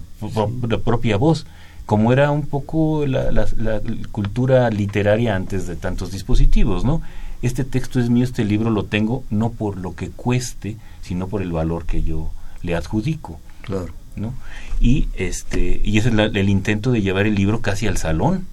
[0.85, 1.47] propia voz,
[1.87, 3.81] como era un poco la, la,
[4.11, 7.03] cultura literaria antes de tantos dispositivos, ¿no?
[7.43, 11.43] Este texto es mío, este libro lo tengo no por lo que cueste, sino por
[11.43, 12.31] el valor que yo
[12.63, 13.39] le adjudico.
[13.63, 13.93] Claro.
[14.17, 14.35] ¿No?
[14.81, 18.47] Y este y ese es el intento de llevar el libro casi al salón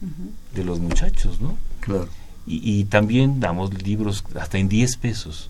[0.55, 1.57] de los muchachos, ¿no?
[1.79, 2.07] Claro.
[2.47, 5.49] Y, también damos libros hasta en 10 pesos.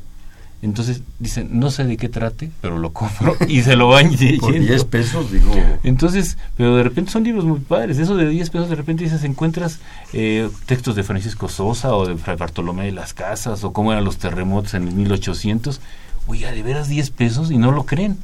[0.61, 4.41] Entonces dicen, no sé de qué trate, pero lo compro y se lo van leyendo.
[4.41, 5.51] Por 10 pesos, digo.
[5.83, 7.97] Entonces, pero de repente son libros muy padres.
[7.97, 9.79] Eso de 10 pesos, de repente dices, encuentras
[10.13, 14.03] eh, textos de Francisco Sosa o de Fray Bartolomé de las Casas o cómo eran
[14.03, 15.81] los terremotos en el 1800.
[16.27, 18.17] Oiga, de veras 10 pesos y no lo creen.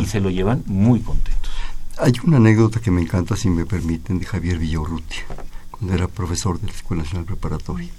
[0.00, 1.52] Y se lo llevan muy contentos.
[1.98, 5.24] Hay una anécdota que me encanta, si me permiten, de Javier Villaurrutia
[5.70, 7.90] cuando era profesor de la Escuela Nacional Preparatoria,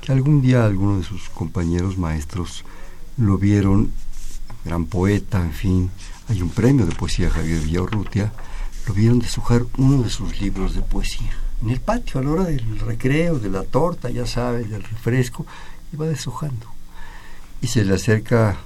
[0.00, 2.64] que algún día algunos de sus compañeros maestros
[3.16, 3.90] lo vieron,
[4.64, 5.90] gran poeta, en fin,
[6.28, 8.32] hay un premio de poesía Javier Villaurrutia,
[8.86, 11.32] lo vieron deshojar uno de sus libros de poesía.
[11.62, 15.46] En el patio, a la hora del recreo, de la torta, ya sabes, del refresco,
[15.92, 16.66] iba deshojando.
[17.62, 18.56] Y se le acerca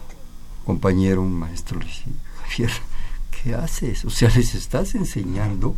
[0.65, 2.05] compañero, un maestro, le dice,
[2.49, 2.71] Javier,
[3.31, 4.05] ¿qué haces?
[4.05, 5.77] O sea, les estás enseñando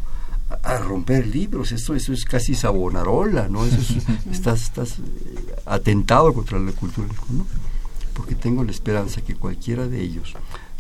[0.63, 3.65] a romper libros, eso, eso es casi sabonarola, ¿no?
[3.65, 3.77] Eso
[4.33, 7.47] estás, estás eh, atentado contra la cultura, ¿no?
[8.15, 10.35] Porque tengo la esperanza que cualquiera de ellos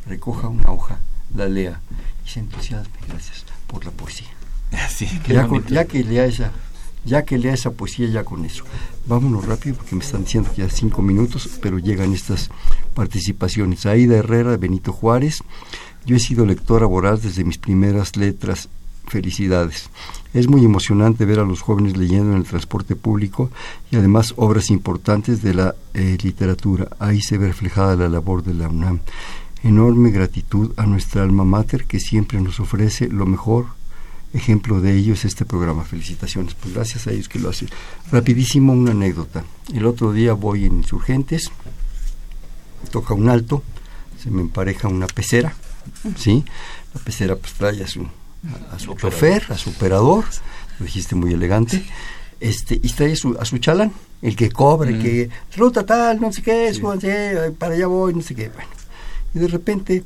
[0.06, 0.98] recoja una hoja,
[1.34, 1.80] la lea
[2.24, 4.28] y se entusiasme, gracias, por la poesía.
[5.68, 6.52] ya, que lea esa,
[7.08, 8.64] ya que lea esa poesía, ya con eso.
[9.06, 12.50] Vámonos rápido porque me están diciendo que ya cinco minutos, pero llegan estas
[12.94, 13.86] participaciones.
[13.86, 15.42] Aida Herrera, Benito Juárez.
[16.06, 18.68] Yo he sido lectora voraz desde mis primeras letras
[19.08, 19.90] felicidades.
[20.34, 23.50] Es muy emocionante ver a los jóvenes leyendo en el transporte público
[23.90, 26.88] y además obras importantes de la eh, literatura.
[26.98, 29.00] Ahí se ve reflejada la labor de la UNAM.
[29.64, 33.77] Enorme gratitud a nuestra alma mater que siempre nos ofrece lo mejor.
[34.34, 35.84] Ejemplo de ello es este programa.
[35.84, 36.54] Felicitaciones.
[36.54, 37.68] Pues gracias a ellos que lo hacen.
[38.12, 39.44] Rapidísimo una anécdota.
[39.72, 41.50] El otro día voy en Insurgentes
[42.90, 43.62] toca un alto,
[44.22, 45.54] se me empareja una pecera,
[46.16, 46.44] ¿sí?
[46.94, 48.06] La pecera pues trae a su,
[48.72, 50.24] a, su chofer, a su operador,
[50.78, 51.84] lo dijiste muy elegante,
[52.40, 55.02] este, y trae a su, a su chalán, el que cobre, mm.
[55.02, 56.72] que ruta tal, no sé qué,
[57.58, 58.70] para allá voy, no sé qué, bueno.
[59.34, 60.04] Y de repente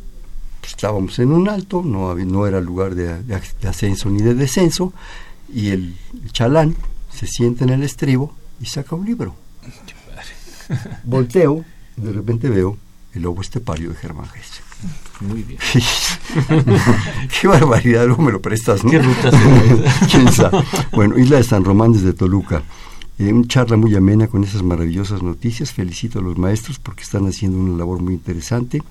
[0.69, 4.93] estábamos en un alto, no, no era lugar de, de, ascenso ni de descenso,
[5.53, 5.97] y el,
[6.33, 6.75] chalán
[7.13, 9.35] se sienta en el estribo y saca un libro.
[11.05, 11.65] Volteo,
[11.97, 12.79] de repente veo
[13.15, 14.63] el lobo estepario de Germán Gese.
[15.21, 15.61] Muy bien.
[17.41, 18.91] Qué barbaridad, luego me lo prestas, ¿no?
[18.91, 20.51] ¿Qué ruta se
[20.97, 22.63] Bueno, Isla de San Román desde Toluca.
[23.23, 25.71] Eh, una charla muy amena con esas maravillosas noticias.
[25.71, 28.83] Felicito a los maestros porque están haciendo una labor muy interesante.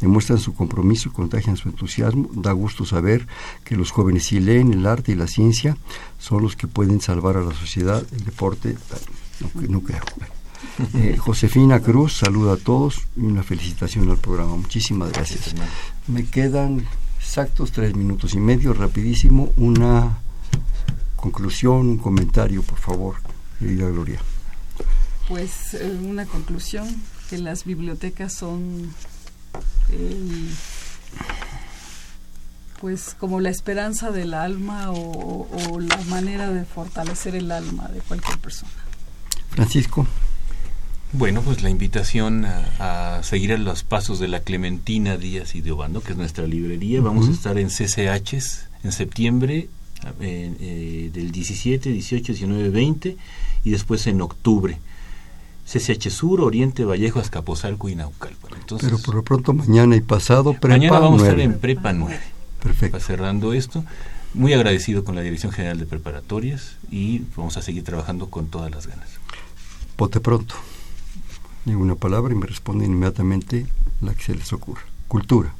[0.00, 2.30] Demuestran su compromiso, contagian su entusiasmo.
[2.32, 3.26] Da gusto saber
[3.64, 5.76] que los jóvenes sí leen el arte y la ciencia.
[6.20, 8.06] Son los que pueden salvar a la sociedad.
[8.12, 8.76] El deporte,
[9.68, 10.02] no, creo.
[10.94, 14.54] Eh, Josefina Cruz, saluda a todos y una felicitación al programa.
[14.54, 15.52] Muchísimas gracias.
[16.06, 16.84] Me quedan
[17.18, 19.52] exactos tres minutos y medio, rapidísimo.
[19.56, 20.20] Una
[21.16, 23.29] conclusión, un comentario, por favor,
[23.60, 24.20] querida Gloria.
[25.28, 26.88] Pues eh, una conclusión,
[27.28, 28.92] que las bibliotecas son
[32.80, 38.00] pues como la esperanza del alma o, o la manera de fortalecer el alma de
[38.00, 38.72] cualquier persona.
[39.50, 40.06] Francisco.
[41.12, 45.72] Bueno, pues la invitación a, seguir a los pasos de la Clementina Díaz y de
[45.72, 47.00] Obando, que es nuestra librería.
[47.00, 49.68] Vamos a estar en CCHs en septiembre
[50.20, 53.16] eh, del 17, 18, 19, 20
[53.64, 54.78] y después en octubre.
[55.66, 58.54] CCH Sur, Oriente, Vallejo, Azcapotzalco y Naucalpan.
[58.60, 61.92] Entonces, Pero por lo pronto mañana y pasado, Prepa Mañana vamos a estar en Prepa
[61.92, 62.18] 9.
[62.62, 63.00] Perfecto.
[63.00, 63.84] cerrando esto.
[64.34, 68.70] Muy agradecido con la Dirección General de Preparatorias y vamos a seguir trabajando con todas
[68.70, 69.08] las ganas.
[69.96, 70.54] Pote pronto
[71.64, 73.66] ninguna palabra y me responde inmediatamente
[74.00, 74.82] la que se les ocurra.
[75.08, 75.54] Cultura.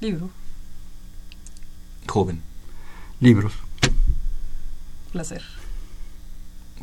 [0.00, 0.30] Libro.
[2.06, 2.42] Joven.
[3.20, 3.52] Libros.
[5.12, 5.42] Placer.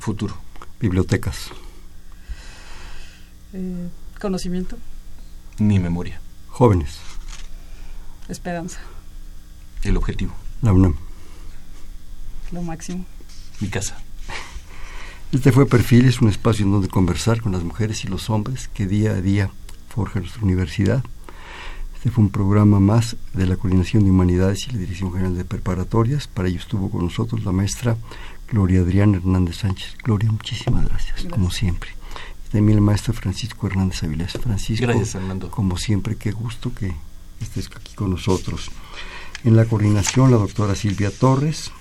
[0.01, 0.35] Futuro.
[0.79, 1.51] Bibliotecas.
[3.53, 3.87] Eh,
[4.19, 4.79] conocimiento.
[5.59, 6.19] Mi memoria.
[6.47, 6.97] Jóvenes.
[8.27, 8.79] Esperanza.
[9.83, 10.33] El objetivo.
[10.63, 10.95] La UNAM.
[12.51, 13.05] Lo máximo.
[13.59, 13.95] Mi casa.
[15.31, 18.69] Este fue Perfil, es un espacio en donde conversar con las mujeres y los hombres
[18.69, 19.51] que día a día
[19.87, 21.03] forja nuestra universidad.
[21.93, 25.45] Este fue un programa más de la Coordinación de Humanidades y la Dirección General de
[25.45, 26.27] Preparatorias.
[26.27, 27.95] Para ello estuvo con nosotros la maestra
[28.51, 29.95] Gloria Adriana Hernández Sánchez.
[30.03, 31.91] Gloria, muchísimas gracias, como siempre.
[32.51, 34.33] También el maestro Francisco Hernández Avilés.
[34.33, 35.49] Francisco, gracias, Fernando.
[35.49, 36.93] como siempre, qué gusto que
[37.39, 38.69] estés aquí con nosotros.
[39.45, 41.71] En la coordinación, la doctora Silvia Torres,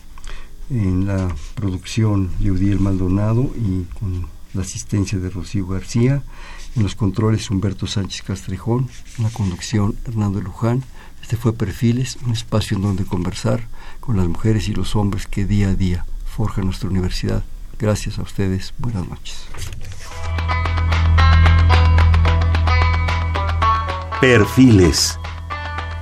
[0.71, 6.23] en la producción Yeudiel Maldonado y con la asistencia de Rocío García,
[6.77, 10.85] en los controles Humberto Sánchez Castrejón, en la conducción Hernando Luján.
[11.21, 13.67] Este fue Perfiles, un espacio en donde conversar
[13.99, 17.43] con las mujeres y los hombres que día a día forjan nuestra universidad.
[17.79, 19.47] Gracias a ustedes, buenas noches.
[24.21, 25.19] Perfiles,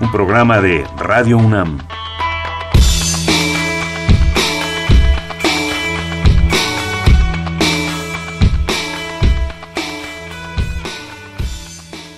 [0.01, 1.79] un programa de Radio UNAM.